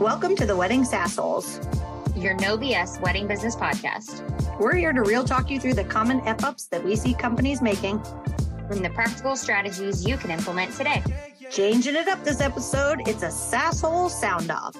[0.00, 1.60] Welcome to the Wedding Sassholes,
[2.16, 4.58] your no BS wedding business podcast.
[4.58, 7.60] We're here to real talk you through the common F ups that we see companies
[7.60, 8.02] making
[8.70, 11.02] and the practical strategies you can implement today.
[11.50, 14.74] Changing it up this episode, it's a sasshole sound off.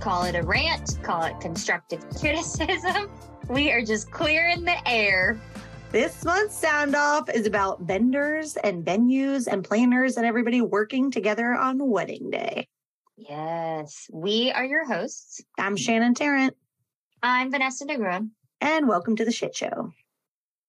[0.00, 3.08] Call it a rant, call it constructive criticism.
[3.48, 5.40] We are just clearing the air.
[5.92, 11.54] This month's sound off is about vendors and venues and planners and everybody working together
[11.54, 12.66] on wedding day.
[13.28, 15.42] Yes, we are your hosts.
[15.58, 16.56] I'm Shannon Tarrant.
[17.22, 18.30] I'm Vanessa Negron.
[18.62, 19.92] And welcome to the shit show.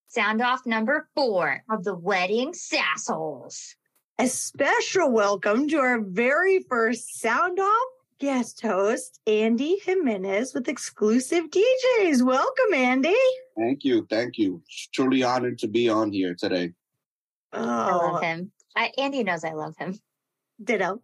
[0.10, 3.76] Sound off number four of the wedding sassholes.
[4.20, 7.88] A special welcome to our very first sound off
[8.20, 12.22] guest host, Andy Jimenez with Xclusive DeeJays.
[12.22, 13.16] Welcome, Andy.
[13.58, 14.06] Thank you.
[14.10, 14.62] Thank you.
[14.94, 16.74] Truly honored to be on here today.
[17.54, 18.52] Oh, I love him.
[18.76, 19.98] I, Andy knows I love him.
[20.62, 21.02] Ditto.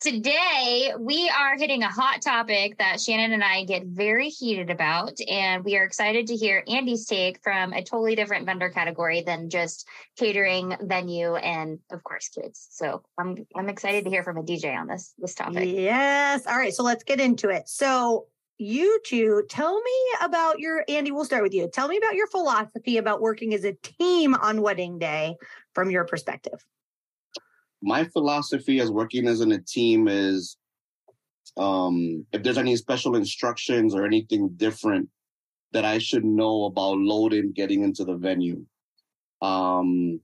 [0.00, 5.20] Today, we are hitting a hot topic that Shannon and I get very heated about,
[5.28, 9.50] and we are excited to hear Andy's take from a totally different vendor category than
[9.50, 12.66] just catering, venue, and of course, kids.
[12.70, 15.68] So I'm I'm excited to hear from a DJ on this this topic.
[15.68, 16.46] Yes.
[16.46, 16.72] All right.
[16.72, 17.68] So let's get into it.
[17.68, 19.92] So you two, tell me
[20.22, 21.10] about your Andy.
[21.10, 21.68] We'll start with you.
[21.70, 25.36] Tell me about your philosophy about working as a team on wedding day
[25.74, 26.64] from your perspective
[27.82, 30.56] my philosophy as working as in a team is
[31.56, 35.08] um, if there's any special instructions or anything different
[35.72, 38.64] that I should know about loading getting into the venue.
[39.42, 40.20] Um,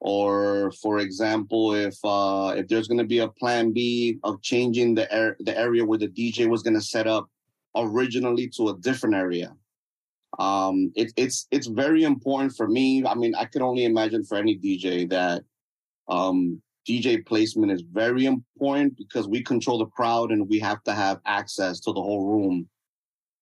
[0.00, 4.94] or for example, if uh, if there's going to be a plan B of changing
[4.94, 7.28] the air, the area where the DJ was going to set up
[7.76, 9.54] originally to a different area.
[10.38, 13.04] Um, it, it's it's very important for me.
[13.06, 15.44] I mean, I can only imagine for any DJ that
[16.08, 20.92] um, DJ placement is very important because we control the crowd and we have to
[20.92, 22.68] have access to the whole room.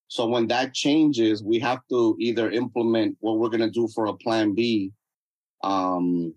[0.08, 4.06] So when that changes, we have to either implement what we're going to do for
[4.06, 4.92] a plan B,
[5.62, 6.34] um,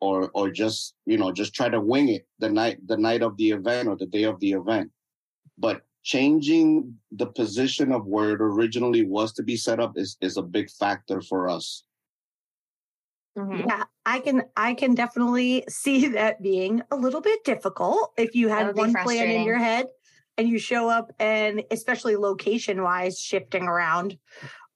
[0.00, 3.36] or, or just, you know, just try to wing it the night, the night of
[3.36, 4.90] the event or the day of the event.
[5.58, 10.38] But changing the position of where it originally was to be set up is, is
[10.38, 11.84] a big factor for us.
[13.36, 13.68] Mm-hmm.
[13.68, 18.48] Yeah, I can I can definitely see that being a little bit difficult if you
[18.48, 19.86] had one plan in your head
[20.36, 24.16] and you show up and especially location wise shifting around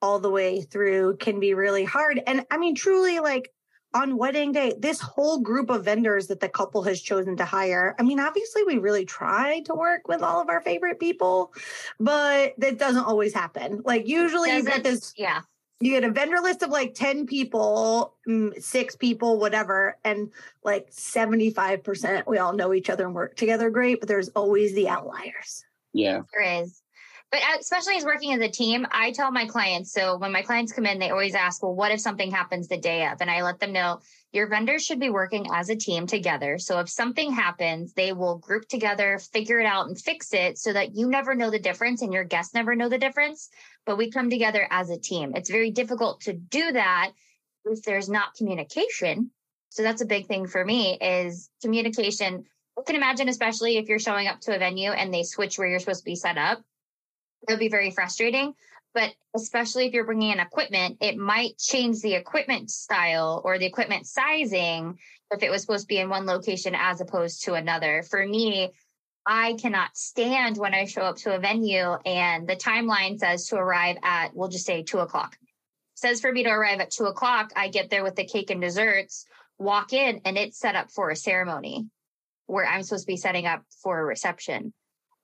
[0.03, 2.21] all the way through can be really hard.
[2.27, 3.51] And I mean truly like
[3.95, 7.95] on wedding day, this whole group of vendors that the couple has chosen to hire.
[7.99, 11.55] I mean, obviously, we really try to work with all of our favorite people,
[12.01, 13.83] but that doesn't always happen.
[13.85, 15.43] Like, usually, you get this, yeah,
[15.81, 20.31] you get a vendor list of like 10 people, mm, six people, whatever, and
[20.63, 24.89] like 75%, we all know each other and work together great, but there's always the
[24.89, 25.65] outliers.
[25.93, 26.23] Yeah.
[26.33, 26.81] There is.
[27.35, 29.93] But uh, especially as working as a team, I tell my clients.
[29.93, 32.77] So when my clients come in, they always ask, well, what if something happens the
[32.77, 33.21] day of?
[33.21, 34.01] And I let them know
[34.33, 36.59] your vendors should be working as a team together.
[36.59, 40.73] So if something happens, they will group together, figure it out and fix it so
[40.73, 43.49] that you never know the difference and your guests never know the difference.
[43.87, 45.33] But we come together as a team.
[45.35, 47.13] It's very difficult to do that
[47.65, 49.31] if there's not communication.
[49.71, 52.45] So that's a big thing for me is communication.
[52.79, 55.69] I can imagine, especially if you're showing up to a venue and they switch where
[55.69, 56.63] you're supposed to be set up
[57.49, 58.55] it'll be very frustrating.
[58.93, 63.67] But especially if you're bringing in equipment, it might change the equipment style or the
[63.67, 64.99] equipment sizing
[65.33, 68.05] if it was supposed to be in one location as opposed to another.
[68.09, 68.71] For me,
[69.27, 73.57] I cannot stand when I show up to a venue and the timeline says to
[73.57, 75.37] arrive at, we'll just say two o'clock.
[75.95, 77.51] says for me to arrive at two o'clock.
[77.57, 79.25] I get there with the cake and desserts,
[79.59, 81.87] walk in, and it's set up for a ceremony
[82.47, 84.75] where I'm supposed to be setting up for a reception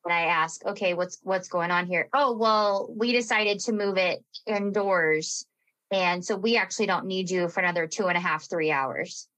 [0.05, 2.09] and I ask, okay, what's what's going on here?
[2.13, 5.47] Oh, well, we decided to move it indoors.
[5.91, 9.29] And so we actually don't need you for another two and a half, three hours.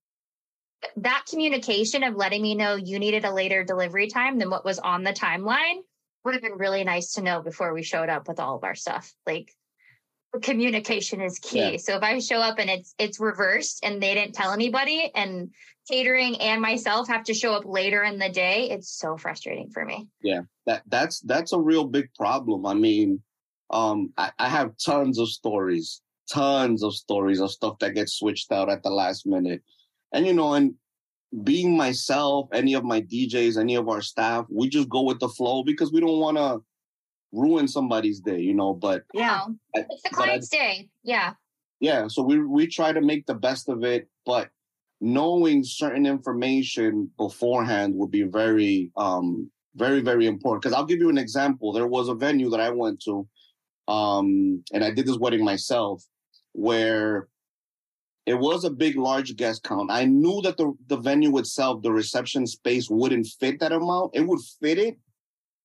[0.96, 4.78] That communication of letting me know you needed a later delivery time than what was
[4.78, 5.78] on the timeline
[6.24, 8.74] would have been really nice to know before we showed up with all of our
[8.74, 9.12] stuff.
[9.26, 9.52] Like
[10.40, 11.72] communication is key.
[11.72, 11.76] Yeah.
[11.76, 15.50] So if I show up and it's it's reversed and they didn't tell anybody and
[15.88, 19.84] catering and myself have to show up later in the day, it's so frustrating for
[19.84, 20.08] me.
[20.22, 20.42] Yeah.
[20.66, 22.66] That that's that's a real big problem.
[22.66, 23.20] I mean,
[23.70, 26.00] um I, I have tons of stories,
[26.30, 29.62] tons of stories of stuff that gets switched out at the last minute.
[30.12, 30.74] And you know, and
[31.44, 35.28] being myself, any of my DJs, any of our staff, we just go with the
[35.28, 36.62] flow because we don't want to
[37.32, 38.74] ruin somebody's day, you know.
[38.74, 40.88] But yeah, it's the client's I, day.
[41.02, 41.34] Yeah.
[41.80, 42.08] Yeah.
[42.08, 44.50] So we we try to make the best of it, but
[45.00, 50.60] knowing certain information beforehand would be very um Very, very important.
[50.60, 51.72] Because I'll give you an example.
[51.72, 53.26] There was a venue that I went to,
[53.88, 56.04] um, and I did this wedding myself,
[56.52, 57.28] where
[58.24, 59.90] it was a big, large guest count.
[59.90, 64.14] I knew that the, the venue itself, the reception space wouldn't fit that amount.
[64.14, 64.98] It would fit it,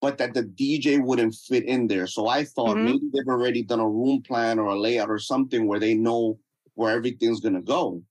[0.01, 2.07] but that the DJ wouldn't fit in there.
[2.07, 2.85] So I thought mm-hmm.
[2.85, 6.39] maybe they've already done a room plan or a layout or something where they know
[6.73, 8.01] where everything's going to go.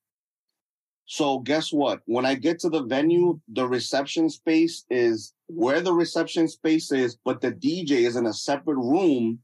[1.07, 2.01] So guess what?
[2.07, 7.17] When I get to the venue, the reception space is where the reception space is,
[7.25, 9.39] but the DJ is in a separate room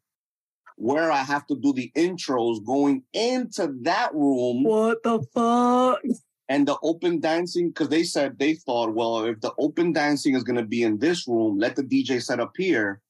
[0.77, 4.65] where I have to do the intros going into that room.
[4.65, 6.01] What the fuck?
[6.49, 10.45] And the open dancing, because they said they thought, well, if the open dancing is
[10.45, 13.01] going to be in this room, let the DJ set up here.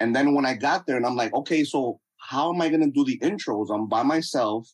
[0.00, 2.80] And then when I got there, and I'm like, okay, so how am I going
[2.80, 3.72] to do the intros?
[3.72, 4.68] I'm by myself.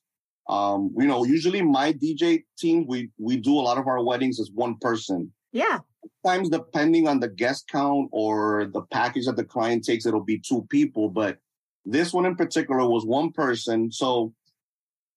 [0.48, 4.40] Um, you know, usually my DJ team, we we do a lot of our weddings
[4.40, 5.32] as one person.
[5.52, 5.80] Yeah.
[6.24, 10.38] Sometimes depending on the guest count or the package that the client takes, it'll be
[10.38, 11.08] two people.
[11.08, 11.38] But
[11.84, 13.90] this one in particular was one person.
[13.90, 14.34] So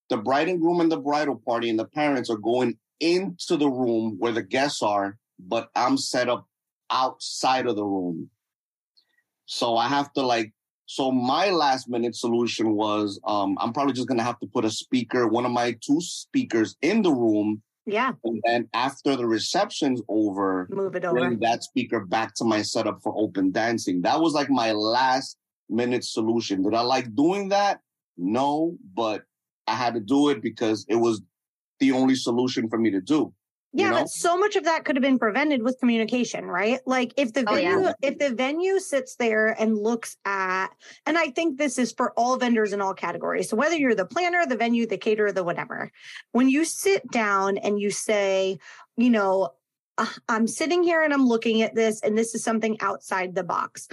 [0.09, 3.69] the bride and groom and the bridal party and the parents are going into the
[3.69, 6.47] room where the guests are, but I'm set up
[6.89, 8.29] outside of the room.
[9.45, 10.53] So I have to like
[10.85, 14.69] so my last minute solution was um, I'm probably just gonna have to put a
[14.69, 17.61] speaker, one of my two speakers in the room.
[17.85, 18.13] Yeah.
[18.23, 21.19] And then after the reception's over, move it over.
[21.19, 24.01] Bring that speaker back to my setup for open dancing.
[24.03, 25.37] That was like my last
[25.69, 26.63] minute solution.
[26.63, 27.79] Did I like doing that?
[28.17, 29.23] No, but
[29.67, 31.21] I had to do it because it was
[31.79, 33.33] the only solution for me to do.
[33.75, 33.97] Yeah, you know?
[34.01, 36.79] but so much of that could have been prevented with communication, right?
[36.85, 37.93] Like if the oh, venue yeah.
[38.03, 40.67] if the venue sits there and looks at
[41.07, 43.49] and I think this is for all vendors in all categories.
[43.49, 45.91] So whether you're the planner, the venue, the caterer, the whatever.
[46.33, 48.59] When you sit down and you say,
[48.95, 49.53] you know,
[49.97, 53.43] uh, I'm sitting here and I'm looking at this and this is something outside the
[53.43, 53.87] box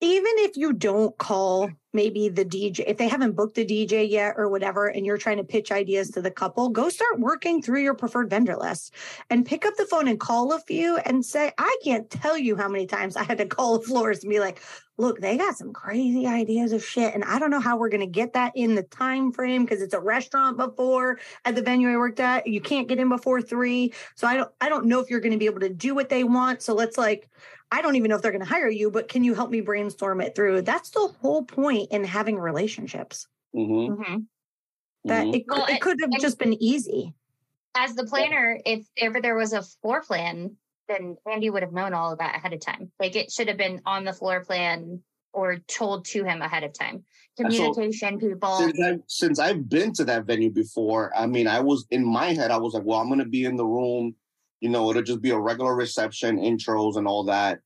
[0.00, 4.34] even if you don't call maybe the DJ, if they haven't booked the DJ yet
[4.36, 7.80] or whatever, and you're trying to pitch ideas to the couple, go start working through
[7.80, 8.92] your preferred vendor list
[9.30, 12.56] and pick up the phone and call a few and say, I can't tell you
[12.56, 14.60] how many times I had to call the floors and be like,
[14.96, 17.14] look, they got some crazy ideas of shit.
[17.14, 19.82] And I don't know how we're going to get that in the time frame because
[19.82, 22.46] it's a restaurant before at the venue I worked at.
[22.46, 23.92] You can't get in before three.
[24.14, 26.08] So I don't, I don't know if you're going to be able to do what
[26.08, 26.62] they want.
[26.62, 27.28] So let's like,
[27.74, 29.60] I don't even know if they're going to hire you, but can you help me
[29.60, 30.62] brainstorm it through?
[30.62, 33.26] That's the whole point in having relationships.
[33.52, 33.94] Mm-hmm.
[33.94, 34.16] Mm-hmm.
[35.06, 35.34] That mm-hmm.
[35.34, 37.14] it, well, it could have just been easy.
[37.74, 40.56] As the planner, if ever there was a floor plan,
[40.86, 42.92] then Andy would have known all of that ahead of time.
[43.00, 46.74] Like it should have been on the floor plan or told to him ahead of
[46.74, 47.02] time.
[47.36, 48.56] Communication, so, people.
[48.56, 52.34] Since I've, since I've been to that venue before, I mean, I was in my
[52.34, 54.14] head, I was like, well, I'm going to be in the room
[54.64, 57.60] you know, it'll just be a regular reception, intros, and all that.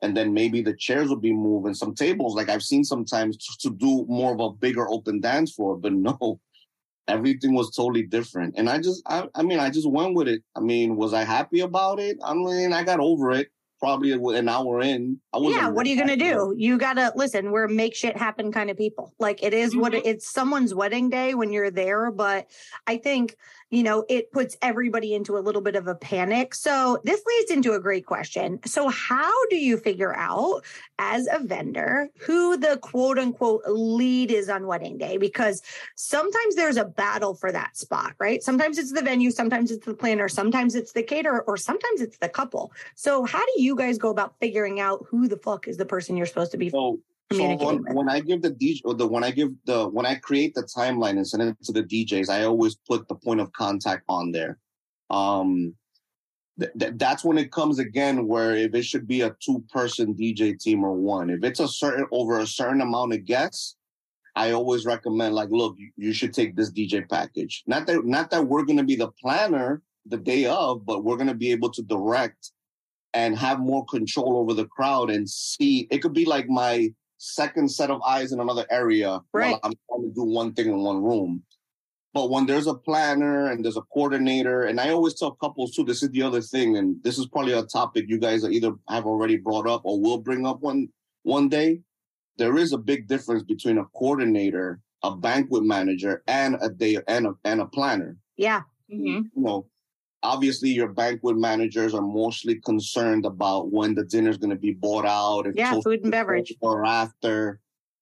[0.00, 2.34] And then maybe the chairs will be moved and some tables.
[2.34, 5.92] Like I've seen sometimes to, to do more of a bigger open dance floor, but
[5.92, 6.40] no,
[7.06, 8.54] everything was totally different.
[8.56, 10.42] And I just, I, I mean, I just went with it.
[10.56, 12.16] I mean, was I happy about it?
[12.24, 15.20] I mean, I got over it probably an hour in.
[15.32, 16.54] I was yeah, what are you gonna do?
[16.56, 17.50] You gotta listen.
[17.52, 19.14] We're make shit happen kind of people.
[19.18, 19.80] Like it is mm-hmm.
[19.80, 22.48] what it, it's someone's wedding day when you're there, but
[22.86, 23.36] I think
[23.70, 26.54] you know, it puts everybody into a little bit of a panic.
[26.54, 28.60] So this leads into a great question.
[28.64, 30.64] So how do you figure out
[30.98, 35.18] as a vendor who the quote unquote lead is on wedding day?
[35.18, 35.62] Because
[35.96, 38.42] sometimes there's a battle for that spot, right?
[38.42, 42.16] Sometimes it's the venue, sometimes it's the planner, sometimes it's the caterer, or sometimes it's
[42.18, 42.72] the couple.
[42.94, 46.16] So how do you guys go about figuring out who the fuck is the person
[46.16, 46.70] you're supposed to be?
[46.70, 47.00] So
[47.32, 50.54] so when, when, I give the DJ, the when I give the when I create
[50.54, 54.04] the timeline and send it to the DJs, I always put the point of contact
[54.08, 54.58] on there.
[55.10, 55.74] Um,
[56.58, 60.14] th- th- that's when it comes again where if it should be a two person
[60.14, 63.76] DJ team or one, if it's a certain over a certain amount of guests,
[64.34, 67.62] I always recommend like, look, you, you should take this DJ package.
[67.66, 71.16] Not that not that we're going to be the planner the day of, but we're
[71.16, 72.52] going to be able to direct
[73.14, 75.88] and have more control over the crowd and see.
[75.90, 79.50] It could be like my second set of eyes in another area right.
[79.50, 81.42] while I'm trying to do one thing in one room.
[82.14, 85.84] But when there's a planner and there's a coordinator, and I always tell couples too,
[85.84, 89.06] this is the other thing, and this is probably a topic you guys either have
[89.06, 90.88] already brought up or will bring up one
[91.22, 91.82] one day.
[92.38, 97.26] There is a big difference between a coordinator, a banquet manager, and a day and
[97.26, 98.16] a and a planner.
[98.36, 98.62] Yeah.
[98.90, 99.22] Mm-hmm.
[99.36, 99.66] You know,
[100.22, 104.72] obviously your banquet managers are mostly concerned about when the dinner is going to be
[104.72, 106.54] bought out and yeah food and beverage.
[106.60, 107.60] or after.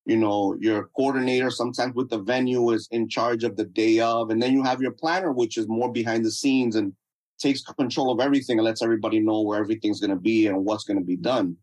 [0.08, 4.30] You know your coordinator sometimes with the venue is in charge of the day of
[4.30, 6.92] and then you have your planner which is more behind the scenes and
[7.38, 10.84] takes control of everything and lets everybody know where everything's going to be and what's
[10.84, 11.56] going to be done.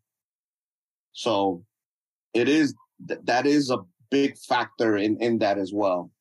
[1.14, 1.64] So
[2.34, 2.76] it is
[3.08, 3.80] that is a
[4.10, 6.12] big factor in in that as well.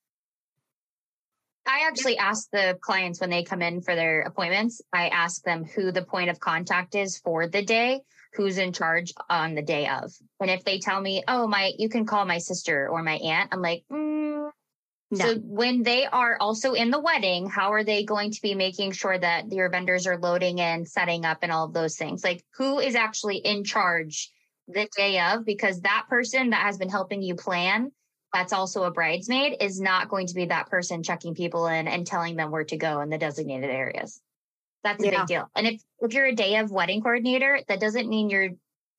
[1.67, 5.65] I actually ask the clients when they come in for their appointments, I ask them
[5.65, 8.01] who the point of contact is for the day,
[8.35, 10.13] who's in charge on the day of.
[10.41, 13.51] And if they tell me, oh, my, you can call my sister or my aunt,
[13.53, 14.51] I'm like, mm.
[15.11, 15.25] no.
[15.25, 18.93] so when they are also in the wedding, how are they going to be making
[18.93, 22.25] sure that your vendors are loading and setting up and all of those things?
[22.25, 24.33] Like, who is actually in charge
[24.67, 25.45] the day of?
[25.45, 27.93] Because that person that has been helping you plan
[28.33, 32.07] that's also a bridesmaid is not going to be that person checking people in and
[32.07, 34.21] telling them where to go in the designated areas.
[34.85, 35.19] That's a yeah.
[35.21, 35.51] big deal.
[35.55, 38.51] And if if you're a day of wedding coordinator, that doesn't mean you're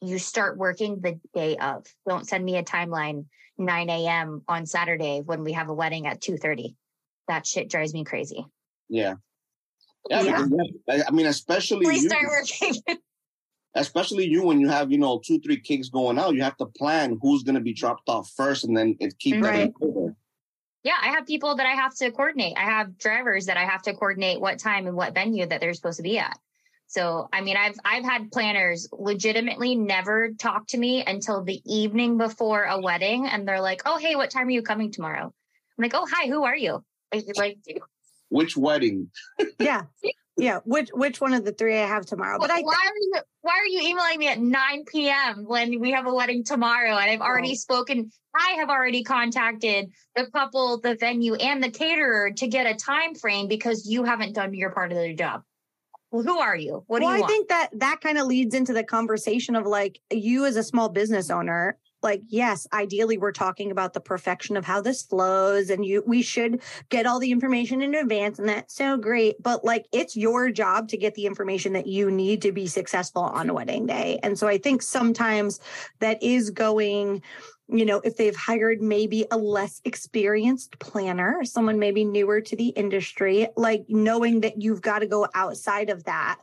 [0.01, 1.85] you start working the day of.
[2.07, 3.25] Don't send me a timeline
[3.57, 4.43] 9 a.m.
[4.47, 6.75] on Saturday when we have a wedding at 2:30.
[7.27, 8.45] That shit drives me crazy.
[8.89, 9.15] Yeah.
[10.09, 11.03] Yeah, yeah.
[11.07, 12.99] I mean, especially please you, start working.
[13.75, 16.65] Especially you when you have you know two three cakes going out you have to
[16.65, 19.73] plan who's going to be dropped off first and then it keep right.
[19.79, 20.15] that
[20.83, 22.53] yeah i have people that i have to coordinate.
[22.57, 25.73] I have drivers that i have to coordinate what time and what venue that they're
[25.73, 26.37] supposed to be at.
[26.87, 32.17] So i mean i've i've had planners legitimately never talk to me until the evening
[32.17, 35.25] before a wedding and they're like oh hey what time are you coming tomorrow?
[35.25, 36.83] I'm like oh hi who are you?
[37.35, 37.57] Like
[38.29, 39.11] which wedding?
[39.59, 39.83] Yeah
[40.37, 42.39] yeah, which which one of the three I have tomorrow?
[42.39, 45.45] But, why are you why are you emailing me at 9 p.m.
[45.45, 47.25] when we have a wedding tomorrow and I've oh.
[47.25, 47.55] already oh.
[47.55, 52.73] spoken I have already contacted the couple, the venue, and the caterer to get a
[52.73, 55.43] time frame because you haven't done your part of the job.
[56.11, 56.83] Well, who are you?
[56.87, 59.65] What do well, you I think that that kind of leads into the conversation of
[59.65, 64.57] like you as a small business owner like yes ideally we're talking about the perfection
[64.57, 68.49] of how this flows and you we should get all the information in advance and
[68.49, 72.41] that's so great but like it's your job to get the information that you need
[72.41, 74.19] to be successful on wedding day.
[74.23, 75.59] And so i think sometimes
[75.99, 77.21] that is going
[77.69, 82.67] you know, if they've hired maybe a less experienced planner, someone maybe newer to the
[82.67, 86.39] industry, like knowing that you've got to go outside of that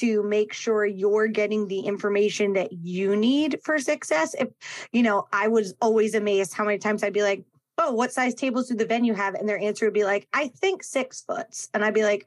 [0.00, 4.34] to make sure you're getting the information that you need for success.
[4.38, 4.48] If,
[4.92, 7.44] you know, I was always amazed how many times I'd be like,
[7.78, 9.34] oh, what size tables do the venue have?
[9.34, 11.68] And their answer would be like, I think six foots.
[11.72, 12.26] And I'd be like,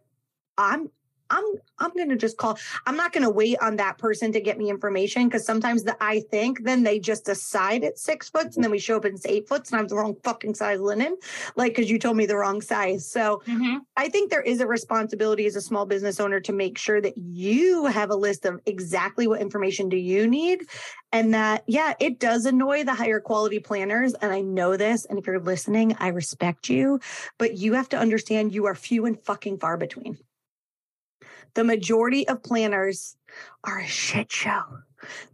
[0.58, 0.90] I'm
[1.34, 1.44] I'm
[1.80, 2.58] I'm going to just call.
[2.86, 5.98] I'm not going to wait on that person to get me information because sometimes the
[6.02, 9.16] I think then they just decide it's six foot and then we show up and
[9.16, 11.18] it's eight foot and I'm the wrong fucking size linen,
[11.56, 13.10] like because you told me the wrong size.
[13.10, 13.78] So mm-hmm.
[13.98, 17.18] I think there is a responsibility as a small business owner to make sure that
[17.18, 20.62] you have a list of exactly what information do you need,
[21.12, 25.06] and that yeah, it does annoy the higher quality planners, and I know this.
[25.06, 27.00] And if you're listening, I respect you,
[27.40, 30.18] but you have to understand you are few and fucking far between
[31.54, 33.16] the majority of planners
[33.64, 34.64] are a shit show.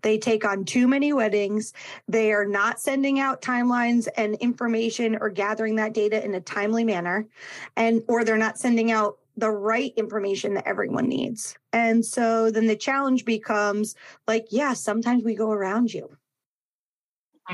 [0.02, 1.74] They take on too many weddings.
[2.08, 6.84] They are not sending out timelines and information or gathering that data in a timely
[6.84, 7.28] manner.
[7.76, 11.58] And, or they're not sending out the right information that everyone needs.
[11.72, 13.96] And so then the challenge becomes
[14.28, 16.10] like, yeah, sometimes we go around you.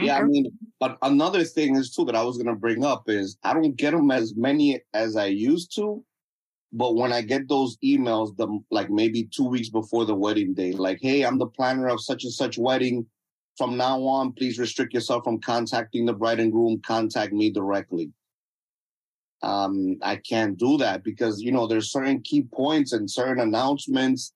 [0.02, 3.08] Yeah, I mean, but another thing is too that I was going to bring up
[3.08, 6.04] is I don't get them as many as I used to
[6.76, 10.74] but when I get those emails, the like maybe two weeks before the wedding day,
[10.74, 13.06] like, hey, I'm the planner of such and such wedding.
[13.58, 16.82] From now on, please restrict yourself from contacting the bride and groom.
[16.86, 18.12] Contact me directly.
[19.42, 24.34] Um, I can't do that because you know there's certain key points and certain announcements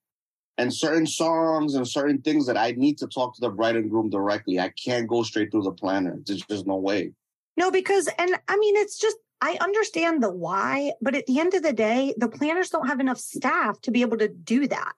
[0.57, 3.89] and certain songs and certain things that I need to talk to the bride and
[3.89, 4.61] groom directly.
[4.61, 6.19] I can't go straight through the planner.
[6.25, 7.11] There's just no way.
[7.57, 11.53] No, because and I mean it's just I understand the why, but at the end
[11.53, 14.93] of the day, the planners don't have enough staff to be able to do that.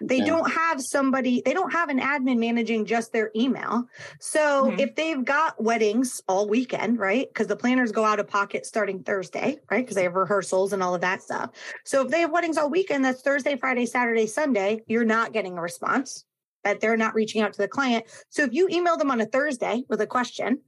[0.00, 0.26] They yeah.
[0.26, 3.84] don't have somebody, they don't have an admin managing just their email.
[4.18, 4.80] So mm-hmm.
[4.80, 7.28] if they've got weddings all weekend, right?
[7.28, 9.84] Because the planners go out of pocket starting Thursday, right?
[9.84, 11.50] Because they have rehearsals and all of that stuff.
[11.84, 15.56] So if they have weddings all weekend, that's Thursday, Friday, Saturday, Sunday, you're not getting
[15.56, 16.24] a response
[16.64, 18.04] that they're not reaching out to the client.
[18.30, 20.60] So if you email them on a Thursday with a question,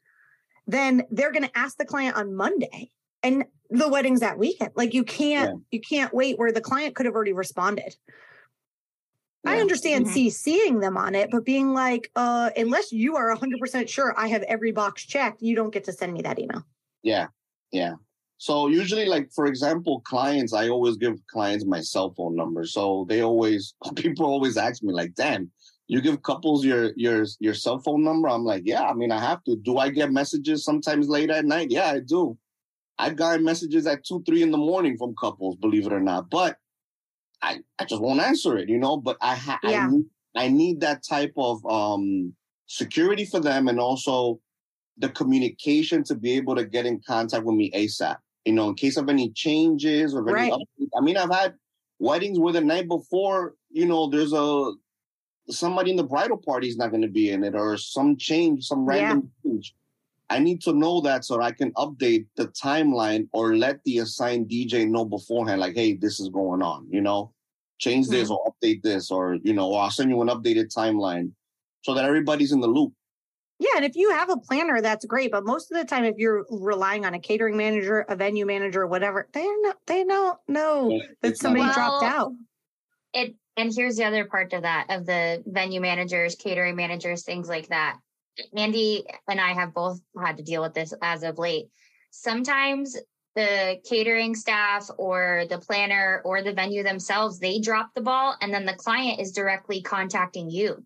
[0.67, 2.91] then they're going to ask the client on Monday
[3.27, 4.71] and the wedding's that weekend.
[4.75, 5.79] Like you can't yeah.
[5.79, 7.97] you can't wait where the client could have already responded.
[9.45, 9.53] Yeah.
[9.53, 10.17] I understand mm-hmm.
[10.17, 14.43] CCing them on it, but being like, uh, unless you are 100% sure I have
[14.43, 16.65] every box checked, you don't get to send me that email.
[17.03, 17.29] Yeah.
[17.71, 17.95] Yeah.
[18.39, 22.67] So usually, like for example, clients, I always give clients my cell phone number.
[22.67, 25.51] So they always people always ask me like, "Damn,
[25.89, 29.21] you give couples your your your cell phone number?" I'm like, "Yeah, I mean, I
[29.21, 29.57] have to.
[29.57, 31.71] Do I get messages sometimes late at night?
[31.71, 32.37] Yeah, I do.
[32.99, 36.31] I've gotten messages at two, three in the morning from couples, believe it or not.
[36.31, 36.57] But
[37.43, 38.97] I, I just won't answer it, you know.
[38.97, 39.87] But I ha- yeah.
[39.87, 40.05] I, need,
[40.37, 42.35] I need that type of um
[42.67, 44.41] security for them and also
[44.99, 48.17] the communication to be able to get in contact with me ASAP.
[48.45, 50.53] You know, in case of any changes or right.
[50.53, 51.55] any I mean, I've had
[51.99, 54.73] weddings where the night before, you know, there's a
[55.49, 58.65] somebody in the bridal party is not going to be in it or some change,
[58.65, 59.51] some random yeah.
[59.51, 59.75] change.
[60.29, 64.49] I need to know that so I can update the timeline or let the assigned
[64.49, 67.33] DJ know beforehand, like, hey, this is going on, you know,
[67.79, 68.35] change this mm-hmm.
[68.35, 71.31] or update this, or, you know, or I'll send you an updated timeline
[71.83, 72.93] so that everybody's in the loop.
[73.59, 75.33] Yeah, and if you have a planner, that's great.
[75.33, 78.87] But most of the time, if you're relying on a catering manager, a venue manager,
[78.87, 82.33] whatever, they're not they don't know that somebody well, dropped out.
[83.15, 87.49] It and here's the other part of that of the venue managers, catering managers, things
[87.49, 87.97] like that.
[88.57, 91.69] Andy and I have both had to deal with this as of late.
[92.11, 92.97] Sometimes
[93.35, 98.53] the catering staff or the planner or the venue themselves, they drop the ball and
[98.53, 100.85] then the client is directly contacting you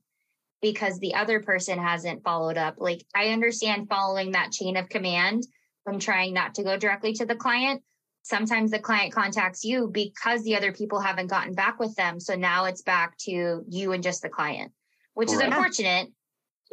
[0.60, 2.74] because the other person hasn't followed up.
[2.78, 5.46] Like I understand following that chain of command
[5.84, 7.82] from trying not to go directly to the client.
[8.22, 12.20] Sometimes the client contacts you because the other people haven't gotten back with them.
[12.20, 14.72] So now it's back to you and just the client,
[15.14, 16.08] which is unfortunate.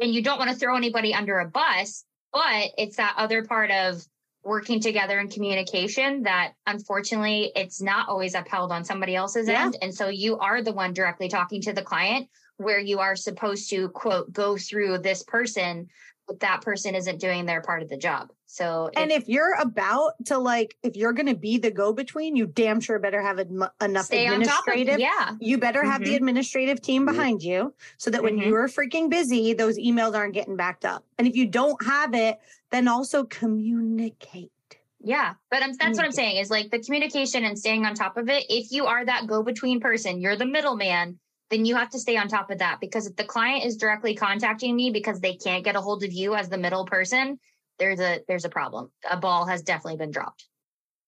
[0.00, 3.70] And you don't want to throw anybody under a bus, but it's that other part
[3.70, 4.04] of
[4.44, 9.64] working together in communication that unfortunately it's not always upheld on somebody else's yeah.
[9.64, 9.76] end.
[9.82, 13.70] And so you are the one directly talking to the client where you are supposed
[13.70, 15.88] to quote go through this person
[16.28, 19.54] but that person isn't doing their part of the job so and if, if you're
[19.54, 23.20] about to like if you're going to be the go between you damn sure better
[23.20, 26.10] have enough Stay administrative of, yeah you better have mm-hmm.
[26.10, 27.48] the administrative team behind mm-hmm.
[27.48, 28.48] you so that when mm-hmm.
[28.48, 32.38] you're freaking busy those emails aren't getting backed up and if you don't have it
[32.70, 34.52] then also communicate
[35.00, 38.16] yeah, but I'm, that's what I'm saying is like the communication and staying on top
[38.16, 38.44] of it.
[38.48, 41.18] If you are that go between person, you're the middleman,
[41.50, 44.14] then you have to stay on top of that because if the client is directly
[44.14, 47.38] contacting me because they can't get a hold of you as the middle person,
[47.78, 48.90] there's a there's a problem.
[49.10, 50.46] A ball has definitely been dropped.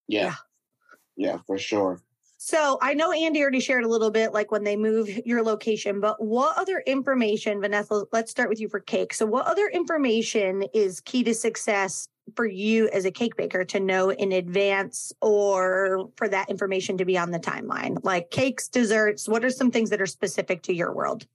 [0.09, 0.35] Yeah.
[1.16, 2.00] Yeah, for sure.
[2.42, 6.00] So I know Andy already shared a little bit like when they move your location,
[6.00, 9.12] but what other information, Vanessa, let's start with you for cake.
[9.12, 13.80] So what other information is key to success for you as a cake baker to
[13.80, 17.98] know in advance or for that information to be on the timeline?
[18.02, 21.26] Like cakes, desserts, what are some things that are specific to your world?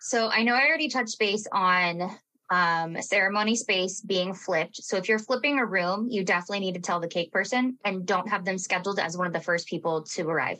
[0.00, 2.10] So I know I already touched base on
[2.50, 4.76] um, ceremony space being flipped.
[4.82, 8.06] So if you're flipping a room, you definitely need to tell the cake person and
[8.06, 10.58] don't have them scheduled as one of the first people to arrive.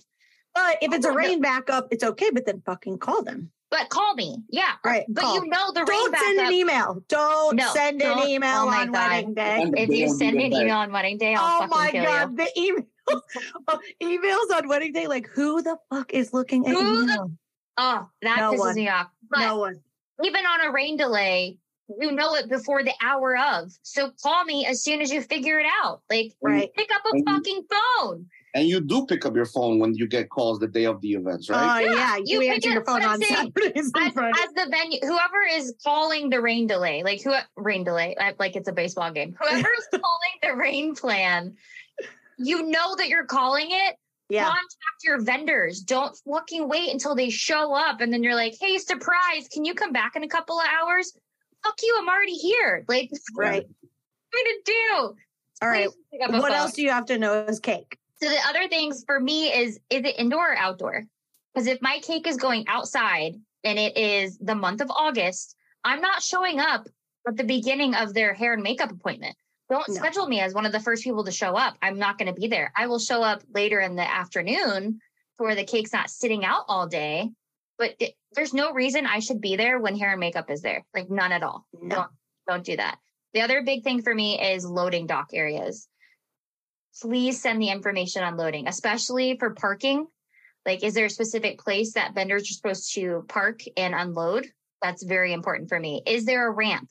[0.55, 3.51] But if it's a rain backup, it's okay, but then fucking call them.
[3.71, 4.43] But call me.
[4.49, 4.73] Yeah.
[4.85, 5.05] Uh, right.
[5.09, 5.35] But call.
[5.35, 7.03] you know the Don't send an email.
[7.09, 9.11] Don't no, send don't, an email oh on God.
[9.11, 9.71] wedding day.
[9.77, 12.31] If you send an email on wedding day, I'll oh my God.
[12.31, 12.37] You.
[12.37, 12.85] The email
[13.69, 17.07] oh, emails on wedding day, like who the fuck is looking at who email?
[17.07, 17.37] The,
[17.79, 18.75] oh, that no pisses one.
[18.75, 19.09] me off.
[19.31, 19.81] But no one.
[20.23, 21.59] Even on a rain delay,
[21.99, 23.73] you know it before the hour of.
[23.83, 26.03] So call me as soon as you figure it out.
[26.11, 26.73] Like right.
[26.75, 28.27] pick up a and fucking phone.
[28.55, 31.13] And you do pick up your phone when you get calls the day of the
[31.13, 31.87] events, right?
[31.87, 33.73] Oh uh, yeah, you, you answer your phone on Saturdays.
[33.77, 38.57] As, as, the venue, whoever is calling the rain delay, like who rain delay, like
[38.57, 39.37] it's a baseball game.
[39.41, 40.03] Whoever is calling
[40.43, 41.55] the rain plan,
[42.39, 43.97] you know that you're calling it.
[44.29, 44.45] Yeah.
[44.45, 45.81] Contact your vendors.
[45.81, 49.49] Don't fucking wait until they show up and then you're like, "Hey, surprise!
[49.53, 51.13] Can you come back in a couple of hours?"
[51.63, 51.97] Fuck you!
[52.01, 52.85] I'm already here.
[52.89, 53.65] Like, right?
[54.33, 55.15] What to do?
[55.63, 55.89] All right.
[56.11, 56.53] What phone.
[56.53, 58.00] else do you have to know is cake?
[58.23, 61.05] So the other things for me is is it indoor or outdoor?
[61.55, 66.01] Because if my cake is going outside and it is the month of August, I'm
[66.01, 66.87] not showing up
[67.27, 69.37] at the beginning of their hair and makeup appointment.
[69.69, 69.95] Don't no.
[69.95, 71.77] schedule me as one of the first people to show up.
[71.81, 72.73] I'm not going to be there.
[72.77, 75.01] I will show up later in the afternoon
[75.39, 77.31] where the cake's not sitting out all day.
[77.79, 80.85] But it, there's no reason I should be there when hair and makeup is there.
[80.95, 81.67] Like none at all.
[81.73, 81.97] No.
[81.97, 82.11] Don't
[82.49, 82.99] don't do that.
[83.33, 85.89] The other big thing for me is loading dock areas
[87.01, 90.07] please send the information on loading, especially for parking.
[90.67, 94.47] Like, is there a specific place that vendors are supposed to park and unload?
[94.83, 96.03] That's very important for me.
[96.07, 96.89] Is there a ramp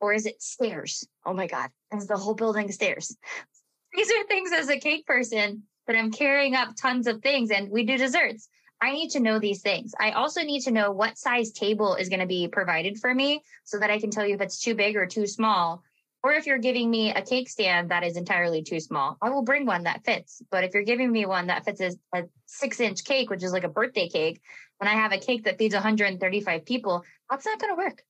[0.00, 1.06] or is it stairs?
[1.24, 3.16] Oh my God, is the whole building stairs?
[3.94, 7.70] These are things as a cake person that I'm carrying up tons of things and
[7.70, 8.48] we do desserts.
[8.80, 9.94] I need to know these things.
[9.98, 13.42] I also need to know what size table is going to be provided for me
[13.62, 15.82] so that I can tell you if it's too big or too small
[16.24, 19.42] or if you're giving me a cake stand that is entirely too small, I will
[19.42, 20.40] bring one that fits.
[20.50, 23.52] But if you're giving me one that fits as a six inch cake, which is
[23.52, 24.40] like a birthday cake,
[24.80, 28.02] and I have a cake that feeds 135 people, that's not going to work.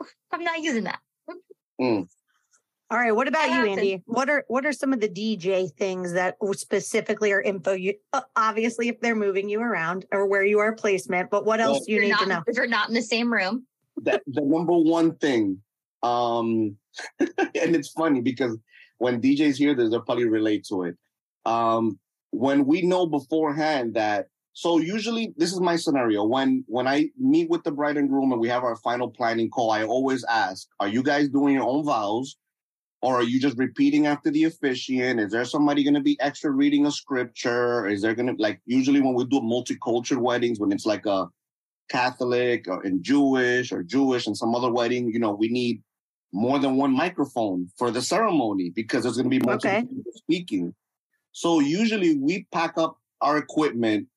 [0.32, 0.98] I'm not using that.
[1.78, 2.08] Mm.
[2.90, 3.12] All right.
[3.12, 4.02] What about you, Andy?
[4.06, 7.74] What are what are some of the DJ things that specifically are info?
[7.74, 11.60] You uh, obviously, if they're moving you around or where you are placement, but what
[11.60, 12.42] else well, do you need not, to know?
[12.46, 13.66] If you're not in the same room,
[14.02, 15.60] that the number one thing.
[16.02, 16.78] Um,
[17.20, 18.56] and it's funny because
[18.98, 20.96] when DJs hear this, they'll probably relate to it.
[21.46, 21.98] Um,
[22.30, 26.24] when we know beforehand that so usually this is my scenario.
[26.24, 29.48] When when i meet with the bride and groom and we have our final planning
[29.48, 32.36] call i always ask are you guys doing your own vows?
[33.02, 35.20] Or are you just repeating after the officiant?
[35.20, 37.86] Is there somebody going to be extra reading a scripture?
[37.86, 41.26] Is there going to like usually when we do multicultural weddings when it's like a
[41.88, 45.82] catholic or in jewish or jewish and some other wedding you know we need
[46.32, 49.86] more than one microphone for the ceremony because there's going to be multiple okay.
[49.86, 50.74] people speaking
[51.32, 54.08] so usually we pack up our equipment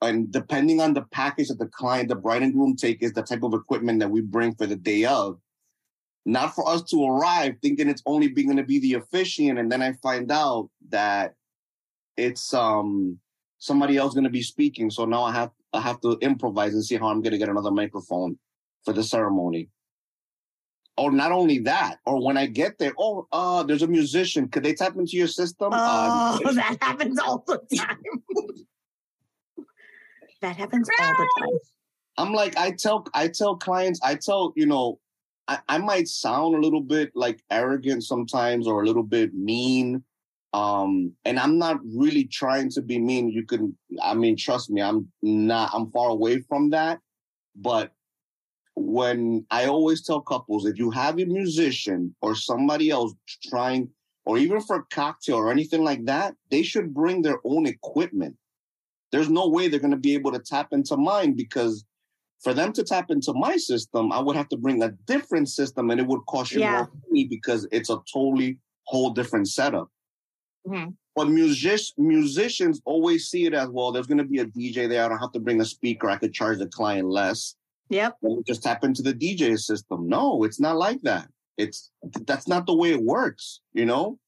[0.00, 3.22] and depending on the package that the client, the bride and groom take is the
[3.22, 5.38] type of equipment that we bring for the day of.
[6.24, 9.82] Not for us to arrive thinking it's only going to be the officiant, and then
[9.82, 11.34] I find out that
[12.16, 13.18] it's um
[13.58, 14.88] somebody else going to be speaking.
[14.90, 17.48] So now I have I have to improvise and see how I'm going to get
[17.48, 18.38] another microphone
[18.84, 19.68] for the ceremony
[20.96, 24.48] or not only that, or when I get there, oh, uh, there's a musician.
[24.48, 25.70] Could they tap into your system?
[25.72, 27.98] Oh, uh, that happens all the time.
[30.42, 31.58] that happens all the time.
[32.18, 34.98] I'm like, I tell, I tell clients, I tell, you know,
[35.48, 40.04] I, I might sound a little bit like arrogant sometimes or a little bit mean.
[40.52, 43.30] Um, and I'm not really trying to be mean.
[43.30, 46.98] You can, I mean, trust me, I'm not, I'm far away from that.
[47.56, 47.92] But
[48.74, 53.14] when I always tell couples, if you have a musician or somebody else
[53.48, 53.90] trying,
[54.24, 58.36] or even for a cocktail or anything like that, they should bring their own equipment.
[59.10, 61.84] There's no way they're going to be able to tap into mine because
[62.42, 65.90] for them to tap into my system, I would have to bring a different system
[65.90, 66.72] and it would cost you yeah.
[66.72, 69.88] more money because it's a totally whole different setup.
[70.66, 70.90] Mm-hmm.
[71.14, 73.92] But music- musicians always see it as well.
[73.92, 75.04] There's going to be a DJ there.
[75.04, 76.08] I don't have to bring a speaker.
[76.08, 77.54] I could charge the client less.
[77.88, 78.16] Yep.
[78.46, 80.08] just tap into the DJ system.
[80.08, 81.28] No, it's not like that.
[81.58, 81.90] It's
[82.26, 84.18] that's not the way it works, you know?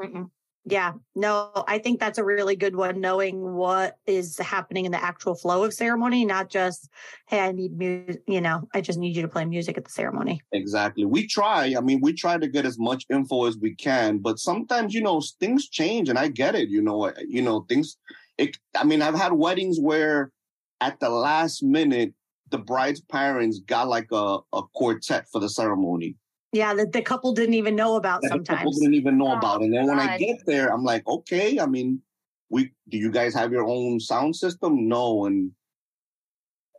[0.00, 0.30] Mm-mm.
[0.68, 5.02] Yeah, no, I think that's a really good one, knowing what is happening in the
[5.02, 6.88] actual flow of ceremony, not just,
[7.28, 9.92] hey, I need music, you know, I just need you to play music at the
[9.92, 10.42] ceremony.
[10.50, 11.04] Exactly.
[11.04, 14.40] We try, I mean, we try to get as much info as we can, but
[14.40, 17.96] sometimes, you know, things change and I get it, you know, you know, things,
[18.36, 20.32] it, I mean, I've had weddings where
[20.80, 22.12] at the last minute,
[22.50, 26.16] the bride's parents got like a, a quartet for the ceremony.
[26.52, 28.46] Yeah, that the couple didn't even know about that sometimes.
[28.46, 29.62] The couple didn't even know oh, about.
[29.62, 29.96] And then God.
[29.96, 32.00] when I get there, I'm like, okay, I mean,
[32.48, 34.88] we do you guys have your own sound system?
[34.88, 35.26] No.
[35.26, 35.50] And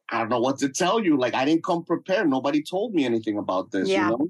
[0.09, 1.17] I don't know what to tell you.
[1.17, 2.29] Like I didn't come prepared.
[2.29, 4.09] Nobody told me anything about this, yeah.
[4.09, 4.27] you know?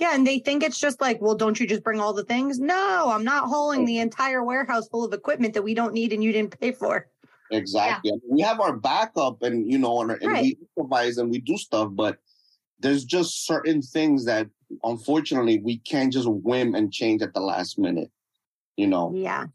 [0.00, 2.58] Yeah, and they think it's just like, well, don't you just bring all the things?
[2.58, 3.86] No, I'm not hauling oh.
[3.86, 7.08] the entire warehouse full of equipment that we don't need and you didn't pay for.
[7.54, 8.10] Exactly.
[8.12, 8.18] Yeah.
[8.28, 10.42] We have our backup and, you know, and, and right.
[10.42, 12.18] we improvise and we do stuff, but
[12.80, 14.48] there's just certain things that
[14.82, 18.10] unfortunately we can't just whim and change at the last minute,
[18.76, 19.12] you know?
[19.14, 19.46] Yeah.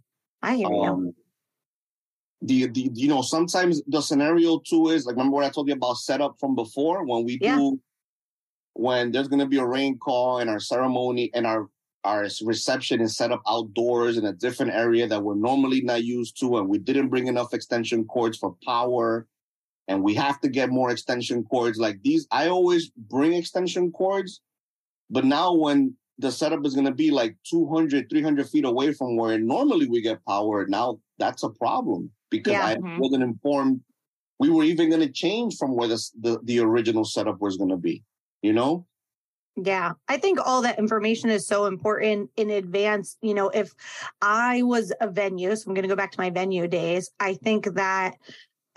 [0.42, 1.16] I hear um, you.
[2.42, 5.74] The, the, you know, sometimes the scenario too is like, remember what I told you
[5.74, 7.58] about setup from before when we yeah.
[7.58, 7.80] do,
[8.74, 11.70] when there's going to be a rain call and our ceremony and our
[12.10, 16.40] our reception is set up outdoors in a different area that we're normally not used
[16.40, 19.28] to, and we didn't bring enough extension cords for power,
[19.88, 22.26] and we have to get more extension cords like these.
[22.32, 24.42] I always bring extension cords,
[25.12, 29.16] but now when the setup is going to be like 200, 300 feet away from
[29.16, 32.98] where normally we get power, now that's a problem because yeah, I mm-hmm.
[33.00, 33.82] wasn't informed.
[34.40, 37.70] We were even going to change from where the, the, the original setup was going
[37.70, 38.04] to be,
[38.42, 38.88] you know?
[39.62, 43.18] Yeah, I think all that information is so important in advance.
[43.22, 43.74] You know, if
[44.22, 47.34] I was a venue, so I'm going to go back to my venue days, I
[47.34, 48.16] think that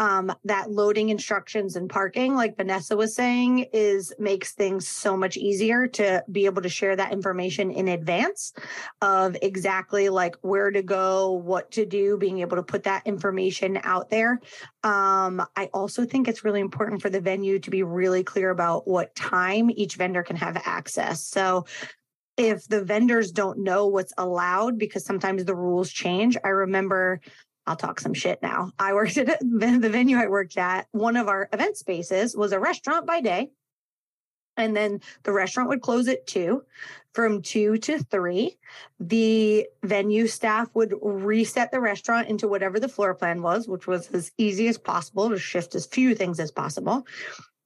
[0.03, 5.37] um, that loading instructions and parking, like Vanessa was saying, is makes things so much
[5.37, 8.53] easier to be able to share that information in advance
[9.01, 13.79] of exactly like where to go, what to do, being able to put that information
[13.85, 14.41] out there.
[14.83, 18.89] Um, I also think it's really important for the venue to be really clear about
[18.89, 21.25] what time each vendor can have access.
[21.25, 21.65] So
[22.37, 26.37] if the vendors don't know what's allowed because sometimes the rules change.
[26.43, 27.21] I remember
[27.67, 28.73] I'll talk some shit now.
[28.79, 30.87] I worked at the venue I worked at.
[30.93, 33.51] One of our event spaces was a restaurant by day.
[34.57, 36.65] And then the restaurant would close at two.
[37.15, 38.59] From two to three,
[38.99, 44.11] the venue staff would reset the restaurant into whatever the floor plan was, which was
[44.13, 47.07] as easy as possible to shift as few things as possible.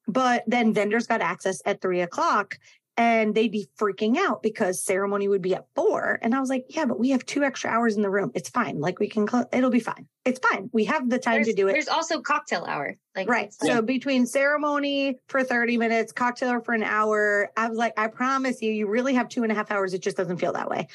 [0.08, 2.58] But then vendors got access at three o'clock
[2.96, 6.18] and they'd be freaking out because ceremony would be at four.
[6.22, 8.32] And I was like, yeah, but we have two extra hours in the room.
[8.34, 8.80] It's fine.
[8.80, 10.06] Like we can, cl- it'll be fine.
[10.24, 10.70] It's fine.
[10.72, 11.72] We have the time there's, to do it.
[11.72, 12.96] There's also cocktail hour.
[13.14, 13.52] Like right.
[13.52, 18.62] So between ceremony for 30 minutes, cocktail for an hour, I was like, I promise
[18.62, 19.92] you, you really have two and a half hours.
[19.92, 20.88] It just doesn't feel that way.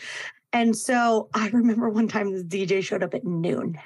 [0.53, 3.77] And so I remember one time the DJ showed up at noon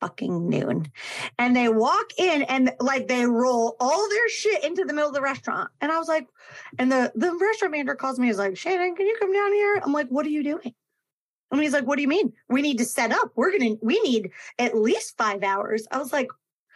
[0.00, 0.90] fucking noon.
[1.38, 5.14] And they walk in and like they roll all their shit into the middle of
[5.14, 5.70] the restaurant.
[5.80, 6.28] And I was like,
[6.78, 9.80] and the, the restaurant manager calls me, he's like, Shannon, can you come down here?
[9.84, 10.74] I'm like, what are you doing?
[11.50, 12.32] And he's like, what do you mean?
[12.48, 13.32] We need to set up.
[13.36, 15.86] We're going to, we need at least five hours.
[15.90, 16.28] I was like,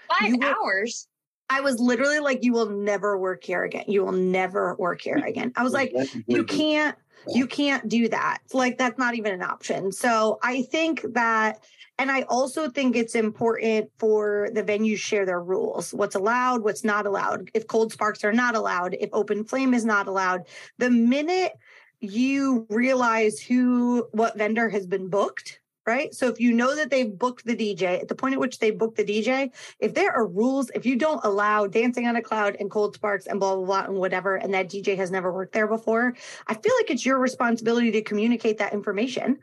[0.08, 1.08] five hours.
[1.52, 3.84] I was literally like, you will never work here again.
[3.88, 5.52] You will never work here again.
[5.56, 5.92] I was like,
[6.28, 8.38] you can't, you can't do that.
[8.52, 9.90] Like, that's not even an option.
[9.90, 11.64] So I think that
[12.00, 15.92] and I also think it's important for the venues share their rules.
[15.92, 17.50] What's allowed, what's not allowed.
[17.52, 20.46] If cold sparks are not allowed, if open flame is not allowed.
[20.78, 21.52] The minute
[22.00, 26.14] you realize who what vendor has been booked, right?
[26.14, 28.70] So if you know that they've booked the DJ, at the point at which they
[28.70, 32.56] booked the DJ, if there are rules, if you don't allow dancing on a cloud
[32.58, 35.52] and cold sparks and blah blah blah and whatever, and that DJ has never worked
[35.52, 36.14] there before,
[36.46, 39.40] I feel like it's your responsibility to communicate that information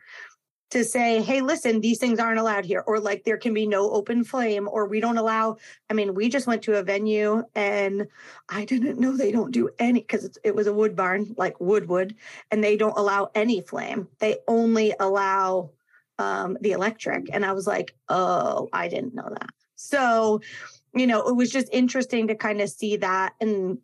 [0.70, 3.90] to say, hey, listen, these things aren't allowed here, or like there can be no
[3.90, 5.56] open flame, or we don't allow.
[5.88, 8.06] I mean, we just went to a venue and
[8.48, 11.88] I didn't know they don't do any because it was a wood barn, like wood
[11.88, 12.16] wood,
[12.50, 14.08] and they don't allow any flame.
[14.18, 15.70] They only allow
[16.18, 17.28] um, the electric.
[17.32, 19.50] And I was like, oh, I didn't know that.
[19.76, 20.40] So,
[20.94, 23.78] you know, it was just interesting to kind of see that and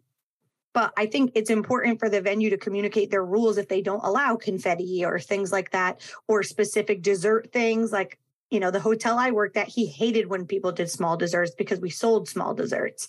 [0.75, 4.05] but I think it's important for the venue to communicate their rules if they don't
[4.05, 8.19] allow confetti or things like that, or specific dessert things like
[8.51, 11.81] you know, the hotel I worked at, he hated when people did small desserts because
[11.81, 13.09] we sold small desserts.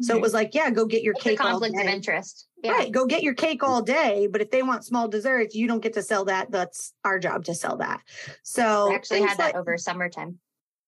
[0.00, 0.18] So mm-hmm.
[0.18, 1.38] it was like, yeah, go get your it's cake.
[1.38, 2.46] conflict of interest.
[2.64, 2.72] Yeah.
[2.72, 2.90] Right.
[2.90, 4.26] Go get your cake all day.
[4.30, 6.50] But if they want small desserts, you don't get to sell that.
[6.50, 8.00] That's our job to sell that.
[8.42, 10.38] So I actually had that like, over summertime.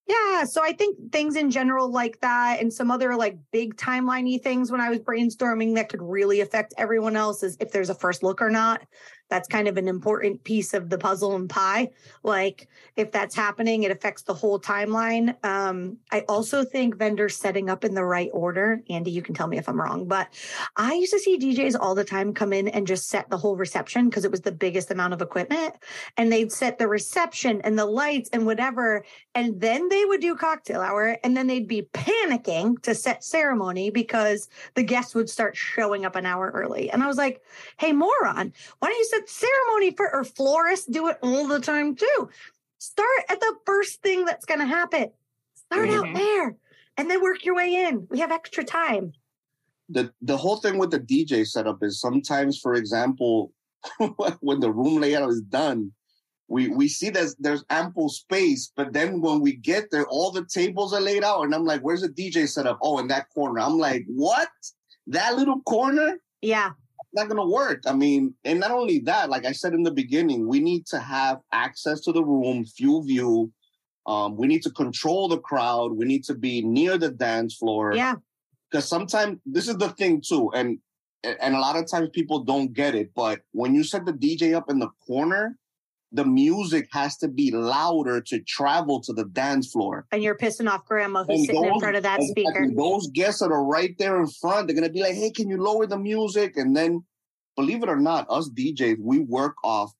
[0.09, 0.43] Yeah.
[0.45, 4.71] So I think things in general like that and some other like big timeliney things
[4.71, 8.23] when I was brainstorming that could really affect everyone else is if there's a first
[8.23, 8.81] look or not
[9.29, 11.89] that's kind of an important piece of the puzzle and pie.
[12.23, 15.35] Like if that's happening, it affects the whole timeline.
[15.45, 18.81] Um, I also think vendors setting up in the right order.
[18.89, 20.27] Andy, you can tell me if I'm wrong, but
[20.75, 23.55] I used to see DJs all the time come in and just set the whole
[23.55, 25.75] reception because it was the biggest amount of equipment.
[26.17, 29.05] And they'd set the reception and the lights and whatever.
[29.35, 33.91] And then they would do cocktail hour and then they'd be panicking to set ceremony
[33.91, 36.89] because the guests would start showing up an hour early.
[36.89, 37.41] And I was like,
[37.77, 41.95] hey, moron, why don't you set ceremony for or florists do it all the time
[41.95, 42.29] too.
[42.79, 45.11] Start at the first thing that's going to happen.
[45.55, 46.09] Start mm-hmm.
[46.09, 46.55] out there
[46.97, 48.07] and then work your way in.
[48.09, 49.13] We have extra time.
[49.89, 53.51] The the whole thing with the DJ setup is sometimes, for example,
[54.39, 55.91] when the room layout is done,
[56.47, 60.45] we we see that there's ample space, but then when we get there, all the
[60.45, 63.59] tables are laid out, and I'm like, "Where's the DJ setup?" Oh, in that corner.
[63.61, 64.49] I'm like, "What?
[65.07, 66.71] That little corner?" Yeah
[67.13, 67.83] not going to work.
[67.87, 70.99] I mean, and not only that, like I said in the beginning, we need to
[70.99, 73.51] have access to the room, full view.
[74.05, 75.93] Um, we need to control the crowd.
[75.93, 77.93] We need to be near the dance floor.
[77.93, 78.15] Yeah.
[78.69, 80.77] Because sometimes this is the thing too, and
[81.23, 83.11] and a lot of times people don't get it.
[83.15, 85.57] But when you set the DJ up in the corner,
[86.11, 90.07] the music has to be louder to travel to the dance floor.
[90.11, 92.67] And you're pissing off grandma who's and sitting those, in front of that speaker.
[92.75, 95.61] Those guests that are right there in front, they're gonna be like, hey, can you
[95.61, 96.57] lower the music?
[96.57, 97.03] And then
[97.55, 99.91] believe it or not, us DJs, we work off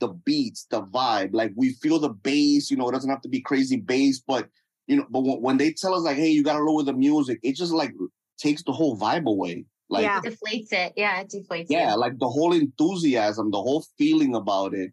[0.00, 1.30] the beats, the vibe.
[1.32, 4.48] Like we feel the bass, you know, it doesn't have to be crazy bass, but
[4.86, 7.56] you know, but when they tell us like, hey, you gotta lower the music, it
[7.56, 7.92] just like
[8.38, 9.64] takes the whole vibe away.
[9.88, 10.20] Like yeah.
[10.22, 10.92] it deflates it.
[10.96, 11.98] Yeah, it deflates yeah, it.
[11.98, 14.92] like the whole enthusiasm, the whole feeling about it.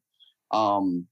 [0.52, 1.08] Um,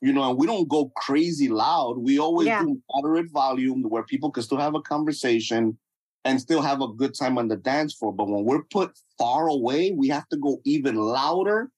[0.00, 1.98] you know, and we don't go crazy loud.
[1.98, 2.62] We always yeah.
[2.62, 5.78] do moderate volume where people can still have a conversation
[6.24, 8.12] and still have a good time on the dance floor.
[8.12, 11.70] But when we're put far away, we have to go even louder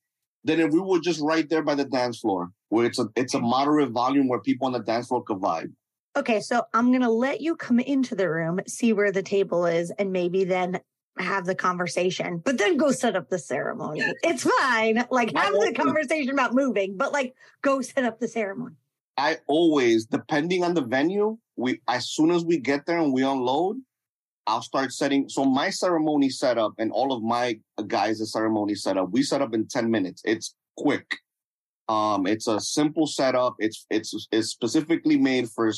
[0.44, 3.35] than if we were just right there by the dance floor, where it's a it's
[3.35, 5.73] a moderate volume where people on the dance floor can vibe.
[6.16, 9.90] Okay, so I'm gonna let you come into the room, see where the table is,
[9.92, 10.81] and maybe then
[11.20, 14.02] have the conversation, but then go set up the ceremony.
[14.22, 15.04] It's fine.
[15.11, 18.76] Like have the conversation about moving, but like go set up the ceremony.
[19.16, 23.22] I always, depending on the venue, we as soon as we get there and we
[23.22, 23.78] unload,
[24.46, 25.28] I'll start setting.
[25.28, 29.66] So my ceremony setup and all of my guys' ceremony setup, we set up in
[29.66, 30.22] 10 minutes.
[30.24, 31.18] It's quick.
[31.88, 33.57] Um, it's a simple setup.
[33.59, 35.72] It's, it's, it's specifically made for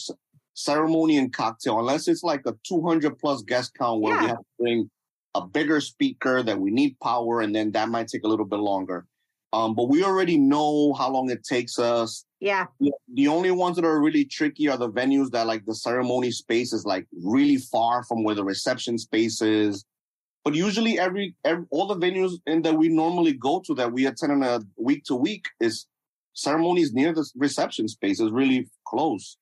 [0.54, 4.20] ceremony and cocktail, unless it's like a 200 plus guest count where yeah.
[4.20, 4.90] we have to bring
[5.34, 8.58] a bigger speaker, that we need power, and then that might take a little bit
[8.58, 9.06] longer.
[9.52, 12.24] Um, but we already know how long it takes us.
[12.38, 12.66] Yeah.
[13.12, 16.72] The only ones that are really tricky are the venues that like the ceremony space
[16.72, 19.84] is like really far from where the reception space is.
[20.44, 24.06] But usually every, every all the venues in that we normally go to that we
[24.06, 25.86] attend on a week to week is
[26.32, 29.36] ceremonies near the reception space is really close.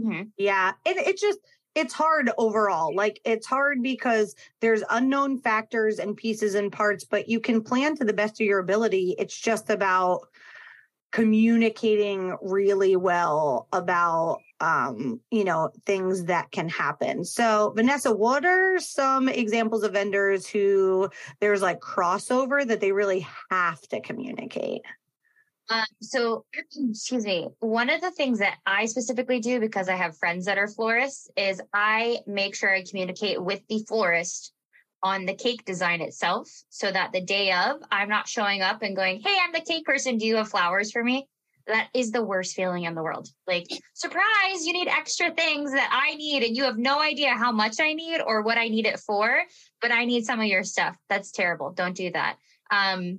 [0.00, 0.22] Mm-hmm.
[0.38, 0.72] Yeah.
[0.84, 1.38] And it, it just
[1.76, 2.92] it's hard overall.
[2.94, 7.94] Like it's hard because there's unknown factors and pieces and parts, but you can plan
[7.96, 9.14] to the best of your ability.
[9.18, 10.22] It's just about
[11.12, 18.78] communicating really well about um you know things that can happen so vanessa what are
[18.80, 21.08] some examples of vendors who
[21.40, 24.82] there's like crossover that they really have to communicate
[25.68, 26.44] um, so,
[26.90, 27.48] excuse me.
[27.60, 31.28] One of the things that I specifically do because I have friends that are florists
[31.36, 34.52] is I make sure I communicate with the florist
[35.02, 38.96] on the cake design itself so that the day of I'm not showing up and
[38.96, 40.18] going, Hey, I'm the cake person.
[40.18, 41.28] Do you have flowers for me?
[41.66, 43.28] That is the worst feeling in the world.
[43.48, 47.50] Like, surprise, you need extra things that I need, and you have no idea how
[47.50, 49.42] much I need or what I need it for,
[49.82, 50.96] but I need some of your stuff.
[51.08, 51.72] That's terrible.
[51.72, 52.36] Don't do that.
[52.70, 53.18] Um,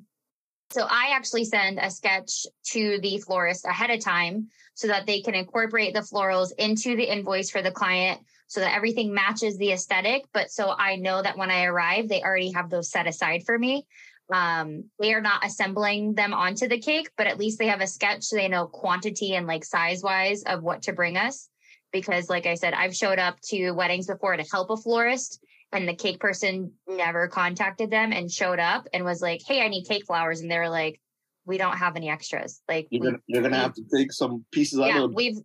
[0.72, 5.22] so I actually send a sketch to the florist ahead of time so that they
[5.22, 9.72] can incorporate the florals into the invoice for the client so that everything matches the
[9.72, 10.26] aesthetic.
[10.34, 13.58] But so I know that when I arrive, they already have those set aside for
[13.58, 13.88] me.
[14.32, 17.88] Um, they are not assembling them onto the cake, but at least they have a
[17.88, 21.50] sketch so they know quantity and like size wise of what to bring us.
[21.94, 25.88] Because, like I said, I've showed up to weddings before to help a florist and
[25.88, 29.86] the cake person never contacted them and showed up and was like, "Hey, I need
[29.86, 31.00] cake flowers," and they were like,
[31.46, 34.80] "We don't have any extras." Like you're gonna, you're gonna have to take some pieces
[34.80, 35.14] yeah, out of.
[35.14, 35.38] We've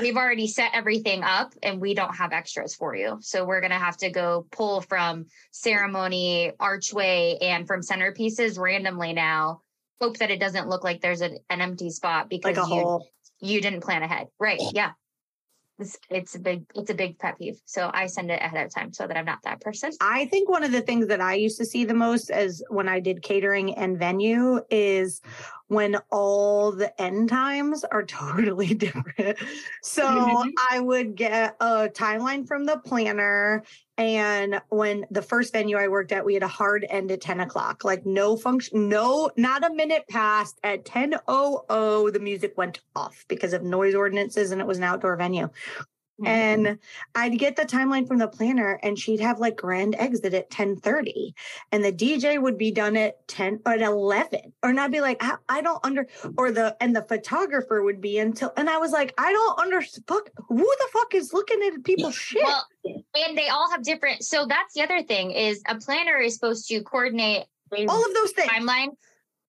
[0.00, 3.18] we've already set everything up and we don't have extras for you.
[3.20, 9.14] So we're going to have to go pull from ceremony, archway, and from centerpieces randomly
[9.14, 9.62] now.
[10.00, 13.00] Hope that it doesn't look like there's a, an empty spot because like you,
[13.40, 14.26] you didn't plan ahead.
[14.38, 14.60] Right.
[14.74, 14.90] Yeah
[15.78, 18.74] it's, it's a big it's a big pet peeve so i send it ahead of
[18.74, 19.90] time so that i'm not that person.
[20.00, 22.88] I think one of the things that i used to see the most as when
[22.88, 25.20] i did catering and venue is
[25.68, 29.38] when all the end times are totally different
[29.82, 30.48] so mm-hmm.
[30.70, 33.62] i would get a timeline from the planner
[33.98, 37.40] and when the first venue I worked at, we had a hard end at 10
[37.40, 42.80] o'clock, like no function, no, not a minute passed at 10 oh the music went
[42.94, 45.48] off because of noise ordinances and it was an outdoor venue.
[46.20, 46.26] Mm-hmm.
[46.26, 46.78] And
[47.14, 51.34] I'd get the timeline from the planner and she'd have like grand exit at 1030
[51.72, 55.22] and the DJ would be done at 10 or at 11 or not be like,
[55.22, 56.06] I, I, don't under,
[56.38, 60.04] or the, and the photographer would be until, and I was like, I don't understand.
[60.08, 62.42] Fuck, who the fuck is looking at people's shit?
[62.42, 64.24] Well, and they all have different.
[64.24, 67.44] So that's the other thing is a planner is supposed to coordinate
[67.88, 68.50] all of those things.
[68.50, 68.88] Timeline.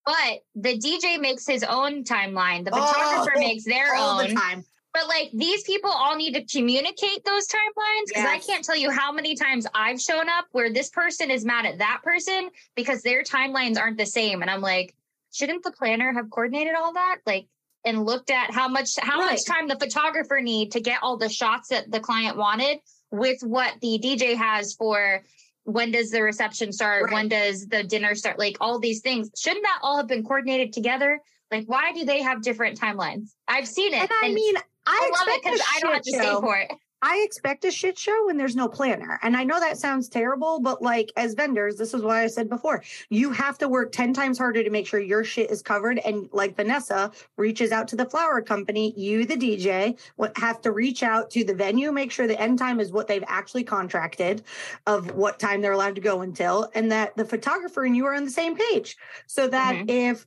[0.05, 2.63] But the DJ makes his own timeline.
[2.63, 4.29] The photographer oh, makes their all own.
[4.29, 4.65] The time.
[4.97, 8.27] But like these people all need to communicate those timelines because yes.
[8.27, 11.67] I can't tell you how many times I've shown up where this person is mad
[11.67, 14.41] at that person because their timelines aren't the same.
[14.41, 14.95] And I'm like,
[15.31, 17.17] shouldn't the planner have coordinated all that?
[17.27, 17.47] Like,
[17.85, 19.33] and looked at how much how right.
[19.33, 22.79] much time the photographer need to get all the shots that the client wanted
[23.11, 25.21] with what the DJ has for
[25.65, 27.03] when does the reception start?
[27.03, 27.13] Right.
[27.13, 28.39] When does the dinner start?
[28.39, 29.29] Like all these things.
[29.37, 31.21] Shouldn't that all have been coordinated together?
[31.51, 33.29] Like, why do they have different timelines?
[33.47, 34.01] I've seen it.
[34.01, 34.55] And I and mean,
[34.87, 36.17] I, I love it because I don't have to show.
[36.17, 36.71] stay for it.
[37.01, 39.19] I expect a shit show when there's no planner.
[39.21, 42.49] And I know that sounds terrible, but like as vendors, this is why I said
[42.49, 45.99] before, you have to work 10 times harder to make sure your shit is covered.
[45.99, 50.71] And like Vanessa reaches out to the flower company, you, the DJ, what have to
[50.71, 54.43] reach out to the venue, make sure the end time is what they've actually contracted
[54.87, 58.15] of what time they're allowed to go until, and that the photographer and you are
[58.15, 58.97] on the same page.
[59.27, 59.89] So that mm-hmm.
[59.89, 60.25] if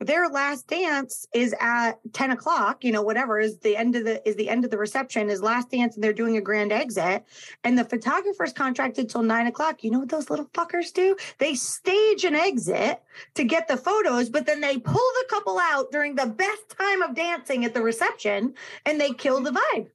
[0.00, 4.26] their last dance is at 10 o'clock you know whatever is the end of the
[4.28, 7.24] is the end of the reception is last dance and they're doing a grand exit.
[7.64, 9.84] And the photographer's contracted till 9 o'clock.
[9.84, 11.16] You know what those little fuckers do?
[11.38, 13.02] They stage an exit
[13.34, 17.02] to get the photos but then they pull the couple out during the best time
[17.02, 18.54] of dancing at the reception
[18.86, 19.88] and they kill the vibe.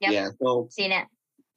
[0.00, 0.12] Yep.
[0.12, 1.06] yeah so seen it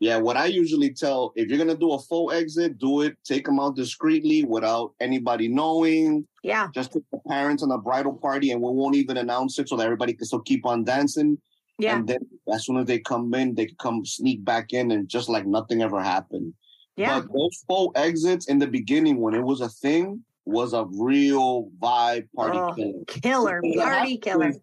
[0.06, 3.44] yeah, what I usually tell if you're gonna do a full exit, do it, take
[3.44, 6.28] them out discreetly without anybody knowing.
[6.44, 6.68] Yeah.
[6.76, 9.76] Just take the parents on the bridal party and we won't even announce it so
[9.78, 11.40] that everybody can still keep on dancing.
[11.80, 11.98] Yeah.
[11.98, 12.20] And then
[12.54, 15.82] as soon as they come in, they come sneak back in and just like nothing
[15.82, 16.54] ever happened.
[16.98, 17.22] Yeah.
[17.22, 21.72] But those full exits in the beginning when it was a thing was a real
[21.82, 22.74] vibe party oh,
[23.08, 23.60] killer.
[23.60, 24.54] Killer, party killer.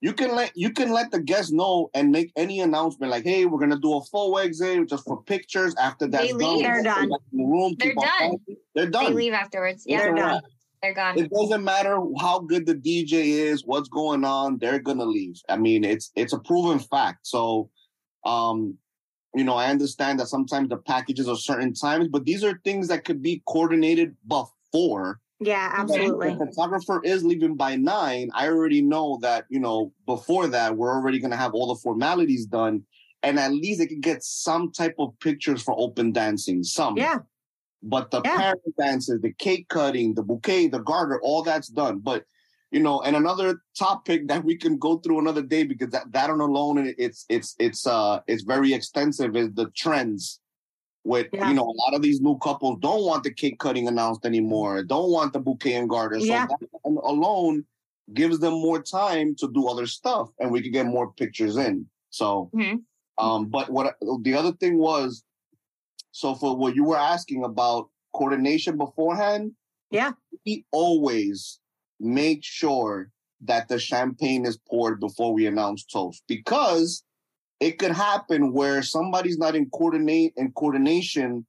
[0.00, 3.46] You can let you can let the guests know and make any announcement like, hey,
[3.46, 5.74] we're gonna do a full exit just for pictures.
[5.76, 6.62] After that's they leave.
[6.62, 7.08] done, they're done.
[7.08, 8.36] The room, they're done.
[8.74, 9.04] They're done.
[9.06, 9.84] They leave afterwards.
[9.86, 10.42] Yeah, they're done.
[10.82, 11.18] They're gone.
[11.18, 15.40] It doesn't matter how good the DJ is, what's going on, they're gonna leave.
[15.48, 17.26] I mean, it's it's a proven fact.
[17.26, 17.70] So
[18.26, 18.76] um,
[19.34, 22.88] you know, I understand that sometimes the packages are certain times, but these are things
[22.88, 26.28] that could be coordinated before yeah, absolutely.
[26.28, 30.76] If the photographer is leaving by nine, I already know that, you know, before that,
[30.76, 32.84] we're already going to have all the formalities done.
[33.22, 36.62] And at least they can get some type of pictures for open dancing.
[36.62, 36.96] Some.
[36.96, 37.18] Yeah.
[37.82, 38.36] But the Yeah.
[38.36, 41.98] parent dances, the cake cutting, the bouquet, the garter, all that's done.
[41.98, 42.24] But,
[42.70, 46.30] you know, and another topic that we can go through another day because that, that
[46.30, 50.40] on alone, it's, it's, it's, uh, it's very extensive is the trends
[51.06, 51.48] with Yeah.
[51.48, 54.82] you know a lot of these new couples don't want the cake cutting announced anymore
[54.82, 56.46] don't want the bouquet and garter so Yeah.
[56.46, 57.64] that alone
[58.12, 61.86] gives them more time to do other stuff and we can get more pictures in
[62.10, 62.82] so Mhm.
[63.18, 65.22] um but what the other thing was
[66.10, 69.52] so for what you were asking about coordination beforehand
[69.90, 70.12] Yeah.
[70.44, 71.60] we always
[72.00, 73.10] make sure
[73.42, 77.04] that the champagne is poured before we announce toast because
[77.60, 81.46] it could happen where somebody's not in coordinate in coordination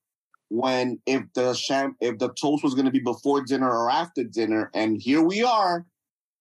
[0.50, 4.24] when if the champ if the toast was going to be before dinner or after
[4.24, 5.86] dinner and here we are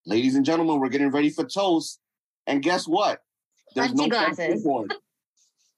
[0.06, 1.98] ladies and gentlemen we're getting ready for toast
[2.46, 3.20] and guess what
[3.74, 4.98] there's Empty champagne glasses.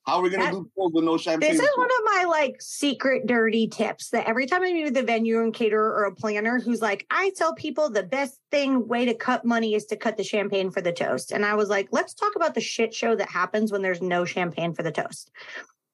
[0.08, 2.62] how are we going to do with no champagne This is one of my like
[2.62, 6.14] secret dirty tips that every time I meet with a venue and caterer or a
[6.14, 9.96] planner who's like, I tell people the best thing way to cut money is to
[9.96, 11.30] cut the champagne for the toast.
[11.30, 14.24] And I was like, let's talk about the shit show that happens when there's no
[14.24, 15.30] champagne for the toast.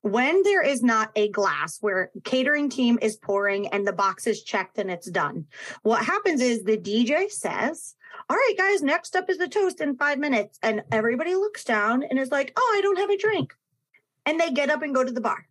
[0.03, 4.45] When there is not a glass where catering team is pouring and the box is
[4.45, 5.47] checked and it's done,
[5.83, 7.97] what happens is the DJ says,
[8.31, 10.57] all right, guys, next up is the toast in five minutes.
[10.63, 13.55] And everybody looks down and is like, oh, I don't have a drink
[14.27, 15.47] and they get up and go to the bar.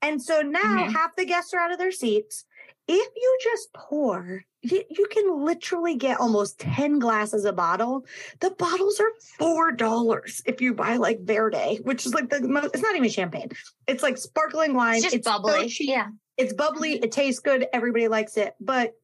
[0.00, 0.92] And so now Mhm.
[0.92, 2.44] half the guests are out of their seats.
[2.88, 8.04] If you just pour, you, you can literally get almost 10 glasses a bottle.
[8.40, 12.82] The bottles are $4 if you buy like Verdi, which is like the most, it's
[12.82, 13.50] not even champagne.
[13.86, 14.96] It's like sparkling wine.
[14.96, 15.72] It's just so bubbly.
[15.80, 16.08] yeah.
[16.36, 16.94] It's bubbly.
[16.94, 17.68] It tastes good.
[17.72, 18.54] Everybody likes it.
[18.60, 18.94] But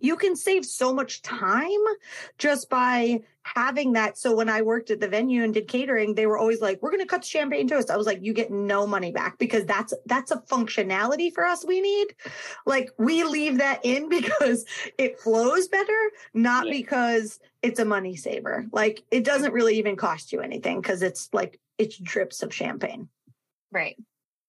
[0.00, 1.70] you can save so much time
[2.38, 3.20] just by
[3.54, 4.18] having that.
[4.18, 6.90] So when I worked at the venue and did catering, they were always like, we're
[6.90, 7.90] going to cut the champagne toast.
[7.90, 11.64] I was like, you get no money back because that's, that's a functionality for us
[11.64, 12.08] we need.
[12.66, 14.64] Like we leave that in because
[14.98, 16.72] it flows better, not Yeah.
[16.72, 18.66] because it's a money saver.
[18.72, 23.08] Like it doesn't really even cost you anything because it's like, it's drips of champagne.
[23.70, 23.96] Right.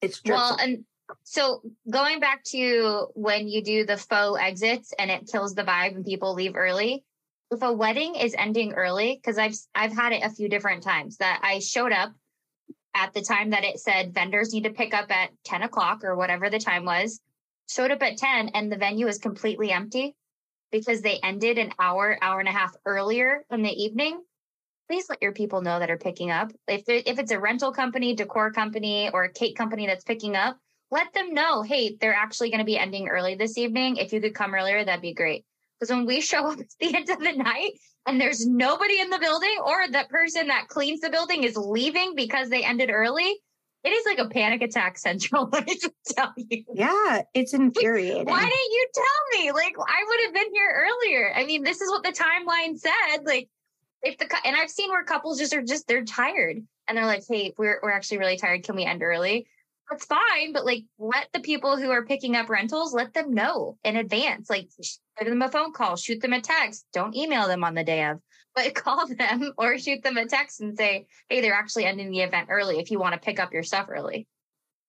[0.01, 0.37] It's drips.
[0.37, 0.85] Well, of- and
[1.23, 5.95] so going back to when you do the faux exits and it kills the vibe
[5.95, 7.03] and people leave early.
[7.49, 11.17] If a wedding is ending early, because I've I've had it a few different times
[11.17, 12.13] that I showed up
[12.93, 16.15] at the time that it said vendors need to pick up at 10 o'clock or
[16.15, 17.21] whatever the time was,
[17.69, 20.15] showed up at 10 and the venue is completely empty
[20.71, 24.21] because they ended an hour, hour and a half earlier in the evening.
[24.89, 26.51] Please let your people know that are picking up.
[26.67, 30.57] If if it's a rental company, decor company, or a cake company that's picking up,
[30.91, 33.97] let them know, hey, they're actually going to be ending early this evening.
[33.97, 35.45] If you could come earlier, that'd be great.
[35.79, 37.71] Because when we show up at the end of the night
[38.05, 42.15] and there's nobody in the building, or that person that cleans the building is leaving
[42.15, 43.39] because they ended early,
[43.83, 45.49] it is like a panic attack central.
[45.51, 46.63] Let me just tell you.
[46.73, 48.25] yeah, it's infuriating.
[48.25, 49.51] Why didn't you tell me?
[49.51, 51.33] Like I would have been here earlier.
[51.35, 53.25] I mean, this is what the timeline said.
[53.25, 53.49] Like
[54.01, 56.57] if the and I've seen where couples just are just they're tired
[56.87, 58.63] and they're like, "Hey, we're we're actually really tired.
[58.63, 59.47] Can we end early?"
[59.89, 63.77] That's fine, but like let the people who are picking up rentals let them know
[63.83, 64.49] in advance.
[64.49, 64.69] Like
[65.17, 66.85] give them a phone call, shoot them a text.
[66.91, 68.19] Don't email them on the day of,
[68.55, 72.21] but call them or shoot them a text and say, "Hey, they're actually ending the
[72.21, 72.79] event early.
[72.79, 74.27] If you want to pick up your stuff early."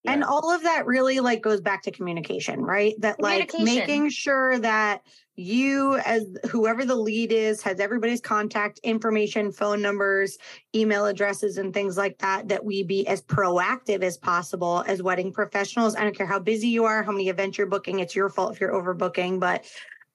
[0.04, 2.94] And all of that really like goes back to communication, right?
[3.00, 5.02] That like making sure that
[5.38, 10.36] you as whoever the lead is has everybody's contact information, phone numbers,
[10.74, 15.32] email addresses and things like that that we be as proactive as possible as wedding
[15.32, 15.94] professionals.
[15.94, 18.54] I don't care how busy you are, how many events you're booking, it's your fault
[18.54, 19.64] if you're overbooking, but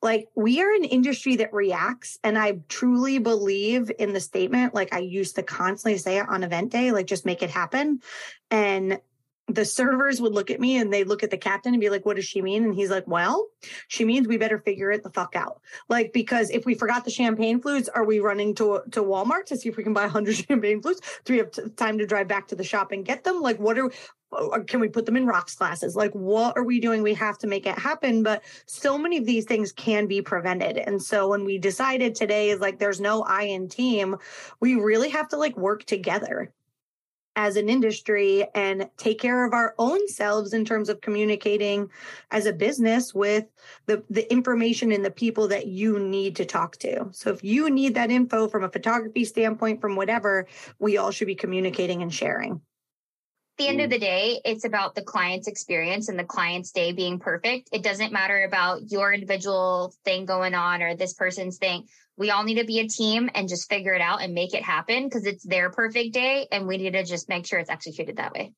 [0.01, 4.93] like we are an industry that reacts and i truly believe in the statement like
[4.93, 8.01] i used to constantly say it on event day like just make it happen
[8.51, 8.99] and
[9.47, 12.05] the servers would look at me and they look at the captain and be like,
[12.05, 12.63] what does she mean?
[12.63, 13.47] And he's like, well,
[13.89, 15.59] she means we better figure it the fuck out.
[15.89, 19.57] Like, because if we forgot the champagne flutes, are we running to, to Walmart to
[19.57, 21.01] see if we can buy 100 champagne flutes?
[21.25, 23.41] Do we have t- time to drive back to the shop and get them?
[23.41, 23.91] Like, what are,
[24.65, 25.93] can we put them in rocks classes?
[25.93, 27.03] Like, what are we doing?
[27.03, 28.23] We have to make it happen.
[28.23, 30.77] But so many of these things can be prevented.
[30.77, 34.15] And so when we decided today is like, there's no I in team,
[34.61, 36.53] we really have to like work together
[37.35, 41.89] as an industry and take care of our own selves in terms of communicating
[42.31, 43.45] as a business with
[43.85, 47.07] the, the information and the people that you need to talk to.
[47.11, 50.47] So if you need that info from a photography standpoint, from whatever,
[50.79, 52.61] we all should be communicating and sharing
[53.57, 53.91] the end of mm.
[53.91, 57.69] the day, it's about the client's experience and the client's day being perfect.
[57.71, 61.87] It doesn't matter about your individual thing going on or this person's thing.
[62.17, 64.63] We all need to be a team and just figure it out and make it
[64.63, 66.47] happen because it's their perfect day.
[66.51, 68.53] And we need to just make sure it's executed that way.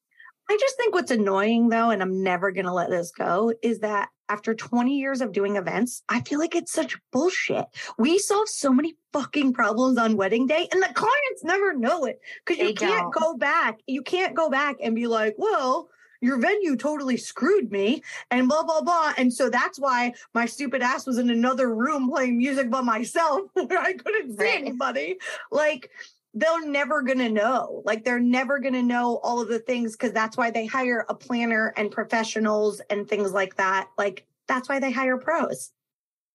[0.49, 3.79] I just think what's annoying though, and I'm never going to let this go, is
[3.79, 7.65] that after 20 years of doing events, I feel like it's such bullshit.
[7.97, 12.19] We solve so many fucking problems on wedding day and the clients never know it
[12.45, 13.23] because you can't don't.
[13.23, 13.79] go back.
[13.87, 15.89] You can't go back and be like, well,
[16.25, 18.01] your venue totally screwed me
[18.31, 22.09] and blah blah blah and so that's why my stupid ass was in another room
[22.09, 25.17] playing music by myself where i couldn't see anybody
[25.51, 25.91] like
[26.35, 27.81] they're never going to know.
[27.85, 31.05] Like they're never going to know all of the things because that's why they hire
[31.07, 33.87] a planner and professionals and things like that.
[33.97, 35.71] Like that's why they hire pros.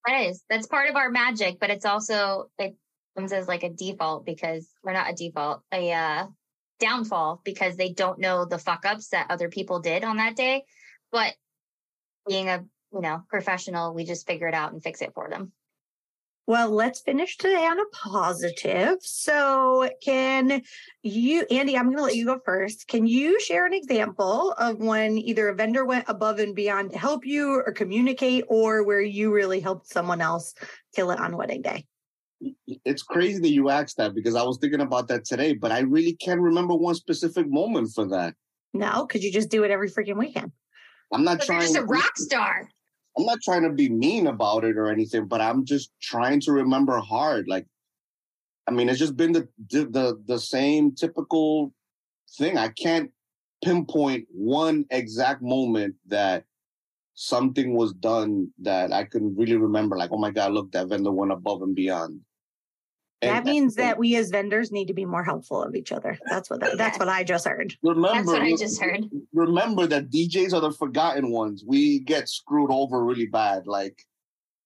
[0.06, 0.42] That is.
[0.48, 2.76] That's part of our magic, but it's also it
[3.16, 6.26] comes as like a default because we're not a default, a uh,
[6.80, 10.64] downfall because they don't know the fuck ups that other people did on that day.
[11.12, 11.34] But
[12.28, 15.52] being a you know professional, we just figure it out and fix it for them.
[16.50, 18.96] Well, let's finish today on a positive.
[19.02, 20.62] So, can
[21.00, 22.88] you, Andy, I'm going to let you go first.
[22.88, 26.98] Can you share an example of when either a vendor went above and beyond to
[26.98, 30.54] help you or communicate, or where you really helped someone else
[30.92, 31.86] kill it on wedding day?
[32.66, 35.80] It's crazy that you asked that because I was thinking about that today, but I
[35.80, 38.34] really can't remember one specific moment for that.
[38.72, 40.52] No, because you just do it every freaking weekend.
[41.12, 41.60] I'm not trying.
[41.60, 42.68] You're just a rock star.
[43.18, 46.52] I'm not trying to be mean about it or anything, but I'm just trying to
[46.52, 47.48] remember hard.
[47.48, 47.66] Like,
[48.66, 51.74] I mean, it's just been the the the same typical
[52.38, 52.56] thing.
[52.56, 53.10] I can't
[53.62, 56.44] pinpoint one exact moment that
[57.14, 59.96] something was done that I can really remember.
[59.96, 62.20] Like, oh my god, look, that vendor went above and beyond.
[63.22, 66.18] And that means that we as vendors need to be more helpful of each other.
[66.30, 67.74] That's what that, that's what I just heard.
[67.82, 69.04] Remember, that's what I just heard.
[69.34, 71.62] Remember that DJs are the forgotten ones.
[71.66, 73.66] We get screwed over really bad.
[73.66, 74.02] Like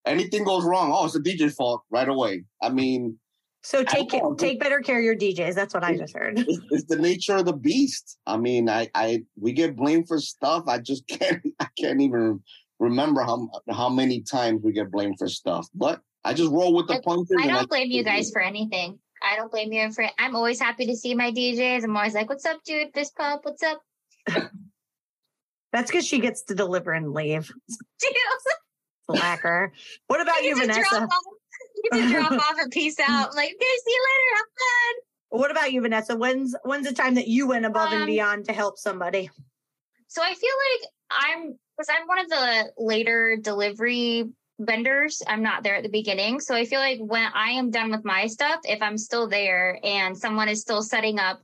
[0.06, 2.44] anything goes wrong, oh, it's the DJ's fault right away.
[2.62, 3.18] I mean,
[3.64, 5.54] so take it, take better care of your DJs.
[5.54, 6.38] That's what I just heard.
[6.38, 8.18] It's, it's, the nature of the beast.
[8.26, 10.64] I mean, I I we get blamed for stuff.
[10.68, 12.42] I just can't I can't even
[12.78, 15.66] remember how how many times we get blamed for stuff.
[15.74, 17.36] But I just roll with the punches.
[17.38, 18.98] I don't I blame you guys for anything.
[19.22, 20.06] I don't blame you for.
[20.18, 21.84] I'm always happy to see my DJs.
[21.84, 22.92] I'm always like, "What's up, dude?
[22.94, 23.44] Fist pump.
[23.44, 23.82] What's up?"
[25.72, 27.52] That's because she gets to deliver and leave.
[29.10, 29.72] Slacker.
[30.06, 31.08] What about you, Vanessa?
[31.82, 33.34] You can drop off and peace out.
[33.34, 34.36] Like, okay, see you later.
[34.36, 35.40] Have fun.
[35.40, 36.16] What about you, Vanessa?
[36.16, 39.30] When's when's the time that you went above um, and beyond to help somebody?
[40.06, 45.22] So I feel like I'm because I'm one of the later delivery vendors.
[45.26, 46.40] I'm not there at the beginning.
[46.40, 49.78] So I feel like when I am done with my stuff, if I'm still there
[49.82, 51.42] and someone is still setting up,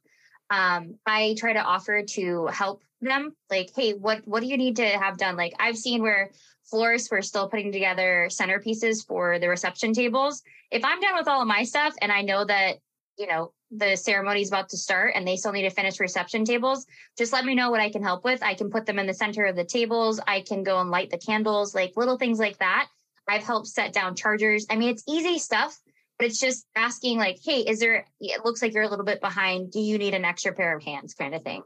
[0.51, 3.35] um, I try to offer to help them.
[3.51, 5.37] Like, hey, what what do you need to have done?
[5.37, 6.31] Like I've seen where
[6.69, 10.43] florists were still putting together centerpieces for the reception tables.
[10.71, 12.77] If I'm done with all of my stuff and I know that,
[13.19, 16.45] you know, the ceremony is about to start and they still need to finish reception
[16.45, 16.87] tables,
[17.17, 18.43] just let me know what I can help with.
[18.43, 20.21] I can put them in the center of the tables.
[20.27, 22.89] I can go and light the candles, like little things like that
[23.31, 24.67] I've helped set down chargers.
[24.69, 25.79] I mean, it's easy stuff,
[26.19, 29.21] but it's just asking like, hey, is there, it looks like you're a little bit
[29.21, 29.71] behind.
[29.71, 31.63] Do you need an extra pair of hands kind of thing?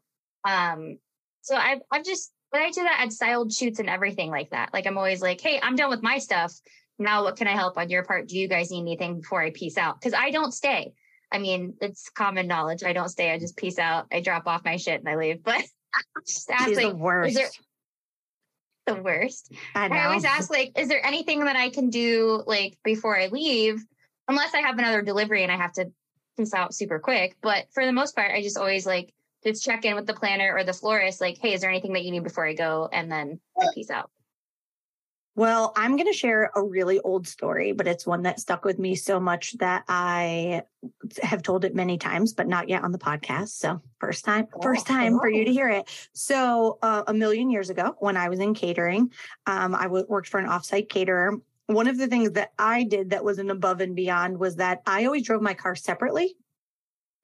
[0.47, 0.99] Um,
[1.41, 4.75] so I've, I've just, when I do that, I'd styled shoots and everything like that.
[4.75, 6.53] Like I'm always like, hey, I'm done with my stuff.
[6.99, 8.29] Now what can I help on your part?
[8.29, 9.99] Do you guys need anything before I peace out?
[9.99, 10.93] Because I don't stay.
[11.33, 12.85] I mean, it's common knowledge.
[12.85, 13.33] I don't stay.
[13.33, 14.07] I just peace out.
[14.13, 15.43] I drop off my shit and I leave.
[15.45, 15.65] But
[16.27, 17.37] just ask, She's like, the worst.
[17.37, 17.49] There,
[18.87, 19.53] the worst.
[19.75, 23.27] I, I, always ask, like, is there anything that I can do like before I
[23.27, 23.83] leave?
[24.29, 25.91] Unless I have another delivery and I have to
[26.37, 27.37] peace out super quick.
[27.43, 29.13] But for the most part, I just always like
[29.45, 32.05] just check in with the planner or the florist, like, hey, is there anything that
[32.05, 32.89] you need before I go?
[32.93, 34.11] And then I peace out.
[35.37, 38.79] Well, I'm going to share a really old story, but it's one that stuck with
[38.79, 40.63] me so much that I
[41.23, 43.49] have told it many times, but not yet on the podcast.
[43.49, 45.89] So, first time, oh, first time for you to hear it.
[46.13, 49.11] So, uh, a million years ago, when I was in catering,
[49.47, 51.41] um, I w- worked for an offsite caterer.
[51.67, 54.83] One of the things that I did that was an above and beyond was that
[54.87, 56.37] I always drove my car separately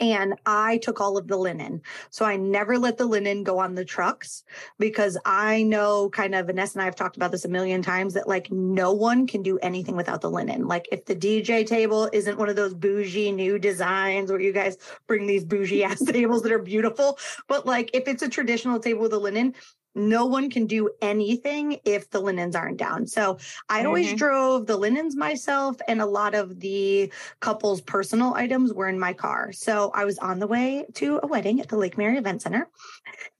[0.01, 1.83] and I took all of the linen.
[2.11, 4.45] So I never let the linen go on the trucks
[4.79, 8.15] because I know kind of Vanessa and I have talked about this a million times
[8.15, 10.67] that like no one can do anything without the linen.
[10.67, 14.79] Like if the DJ table isn't one of those bougie new designs where you guys
[15.07, 19.03] bring these bougie ass tables that are beautiful, but like if it's a traditional table
[19.03, 19.55] with a linen,
[19.95, 23.07] no one can do anything if the linens aren't down.
[23.07, 23.39] So
[23.69, 23.87] I mm-hmm.
[23.87, 28.99] always drove the linens myself, and a lot of the couple's personal items were in
[28.99, 29.53] my car.
[29.53, 32.69] So I was on the way to a wedding at the Lake Mary Event Center,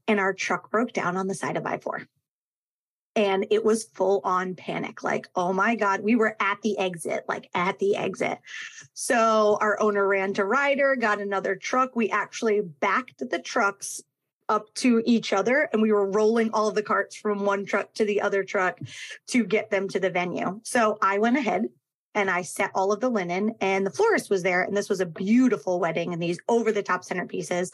[0.09, 2.03] and our truck broke down on the side of I 4.
[3.17, 5.03] And it was full on panic.
[5.03, 8.39] Like, oh my God, we were at the exit, like at the exit.
[8.93, 11.97] So our owner ran to Ryder, got another truck.
[11.97, 14.01] We actually backed the trucks
[14.51, 17.95] up to each other and we were rolling all of the carts from one truck
[17.95, 18.79] to the other truck
[19.29, 20.61] to get them to the venue.
[20.65, 21.67] So I went ahead
[22.15, 25.01] and I set all of the linen and the florist was there and this was
[25.01, 27.71] a beautiful wedding and these over the top centerpieces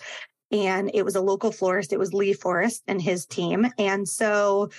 [0.52, 1.92] and it was a local florist.
[1.92, 3.66] It was Lee Forrest and his team.
[3.78, 4.70] And so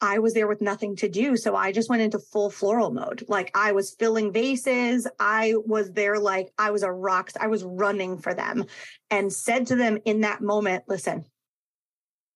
[0.00, 1.36] I was there with nothing to do.
[1.36, 3.24] So I just went into full floral mode.
[3.28, 5.06] Like I was filling vases.
[5.20, 7.30] I was there like I was a rock.
[7.40, 8.64] I was running for them
[9.10, 11.24] and said to them in that moment, listen,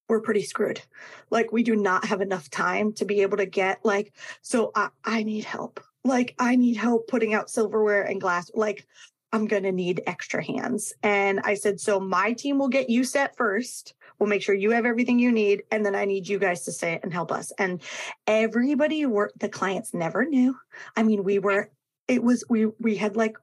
[0.09, 0.81] we're pretty screwed.
[1.31, 4.89] Like we do not have enough time to be able to get like, so I,
[5.05, 5.81] I need help.
[6.05, 8.51] Like I need help putting out silverware and glass.
[8.55, 8.87] Like
[9.33, 10.95] I'm going to need extra hands.
[11.03, 13.95] And I said, so my team will get you set first.
[14.19, 15.65] We'll make sure you have everything you need.
[15.71, 17.53] And then I need you guys to stay and help us.
[17.59, 17.83] And
[18.27, 20.57] everybody worked, the clients never knew.
[20.97, 21.71] I mean, we were,
[22.09, 23.37] it was, we, we had like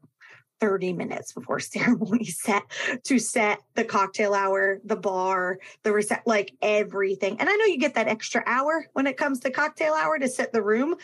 [0.59, 2.63] 30 minutes before ceremony set
[3.03, 7.39] to set the cocktail hour, the bar, the reset, like everything.
[7.39, 10.27] And I know you get that extra hour when it comes to cocktail hour to
[10.27, 10.95] set the room,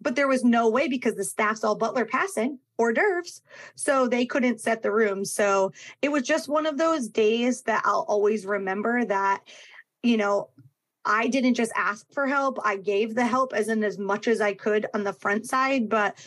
[0.00, 3.42] but there was no way because the staff's all butler passing hors d'oeuvres.
[3.74, 5.24] So they couldn't set the room.
[5.24, 9.40] So it was just one of those days that I'll always remember that,
[10.02, 10.50] you know,
[11.04, 12.58] I didn't just ask for help.
[12.64, 15.88] I gave the help as in as much as I could on the front side,
[15.88, 16.18] but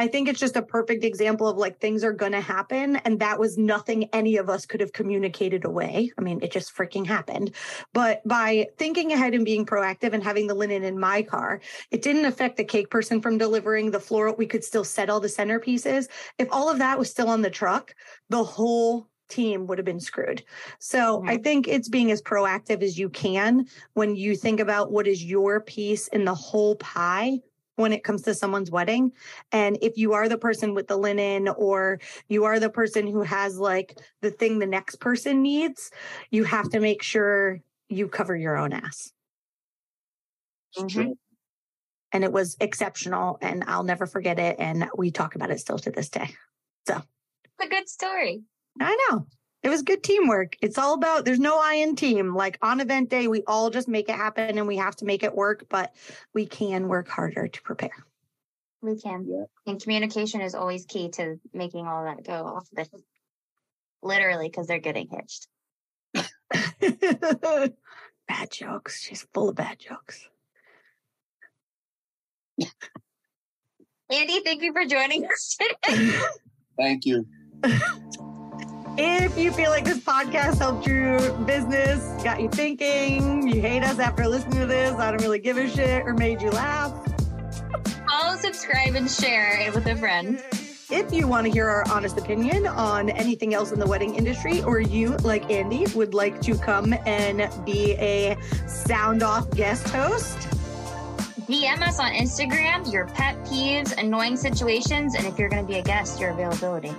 [0.00, 2.96] I think it's just a perfect example of like things are going to happen.
[2.96, 6.10] And that was nothing any of us could have communicated away.
[6.16, 7.54] I mean, it just freaking happened.
[7.92, 12.00] But by thinking ahead and being proactive and having the linen in my car, it
[12.00, 14.34] didn't affect the cake person from delivering the floral.
[14.36, 16.08] We could still set all the centerpieces.
[16.38, 17.94] If all of that was still on the truck,
[18.30, 20.42] the whole team would have been screwed.
[20.78, 21.28] So mm-hmm.
[21.28, 25.22] I think it's being as proactive as you can when you think about what is
[25.22, 27.40] your piece in the whole pie
[27.80, 29.12] when it comes to someone's wedding.
[29.52, 33.22] And if you are the person with the linen or you are the person who
[33.22, 35.90] has like the thing the next person needs,
[36.30, 39.12] you have to make sure you cover your own ass.
[40.78, 41.12] Mm-hmm.
[42.12, 44.56] And it was exceptional and I'll never forget it.
[44.58, 46.30] And we talk about it still to this day.
[46.86, 46.96] So
[47.44, 48.42] it's a good story.
[48.80, 49.26] I know
[49.62, 50.56] it was good teamwork.
[50.62, 52.34] It's all about there's no I in team.
[52.34, 55.22] Like on event day, we all just make it happen and we have to make
[55.22, 55.94] it work, but
[56.32, 58.04] we can work harder to prepare.
[58.82, 59.26] We can.
[59.28, 59.44] Yeah.
[59.66, 62.88] And communication is always key to making all that go off the
[64.02, 65.46] literally because they're getting hitched.
[68.28, 69.02] bad jokes.
[69.02, 70.26] She's full of bad jokes.
[74.10, 76.18] Andy, thank you for joining us today.
[76.78, 77.26] thank you.
[78.98, 83.98] If you feel like this podcast helped your business, got you thinking, you hate us
[83.98, 86.92] after listening to this, I don't really give a shit, or made you laugh,
[88.08, 90.42] follow, subscribe, and share it with a friend.
[90.90, 94.60] If you want to hear our honest opinion on anything else in the wedding industry,
[94.62, 98.36] or you, like Andy, would like to come and be a
[98.66, 100.36] sound off guest host,
[101.46, 105.78] DM us on Instagram your pet peeves, annoying situations, and if you're going to be
[105.78, 106.92] a guest, your availability.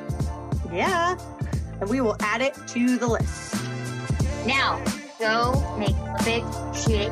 [0.71, 1.17] Yeah
[1.81, 3.55] and we will add it to the list.
[4.45, 4.81] Now,
[5.19, 7.11] go make big shit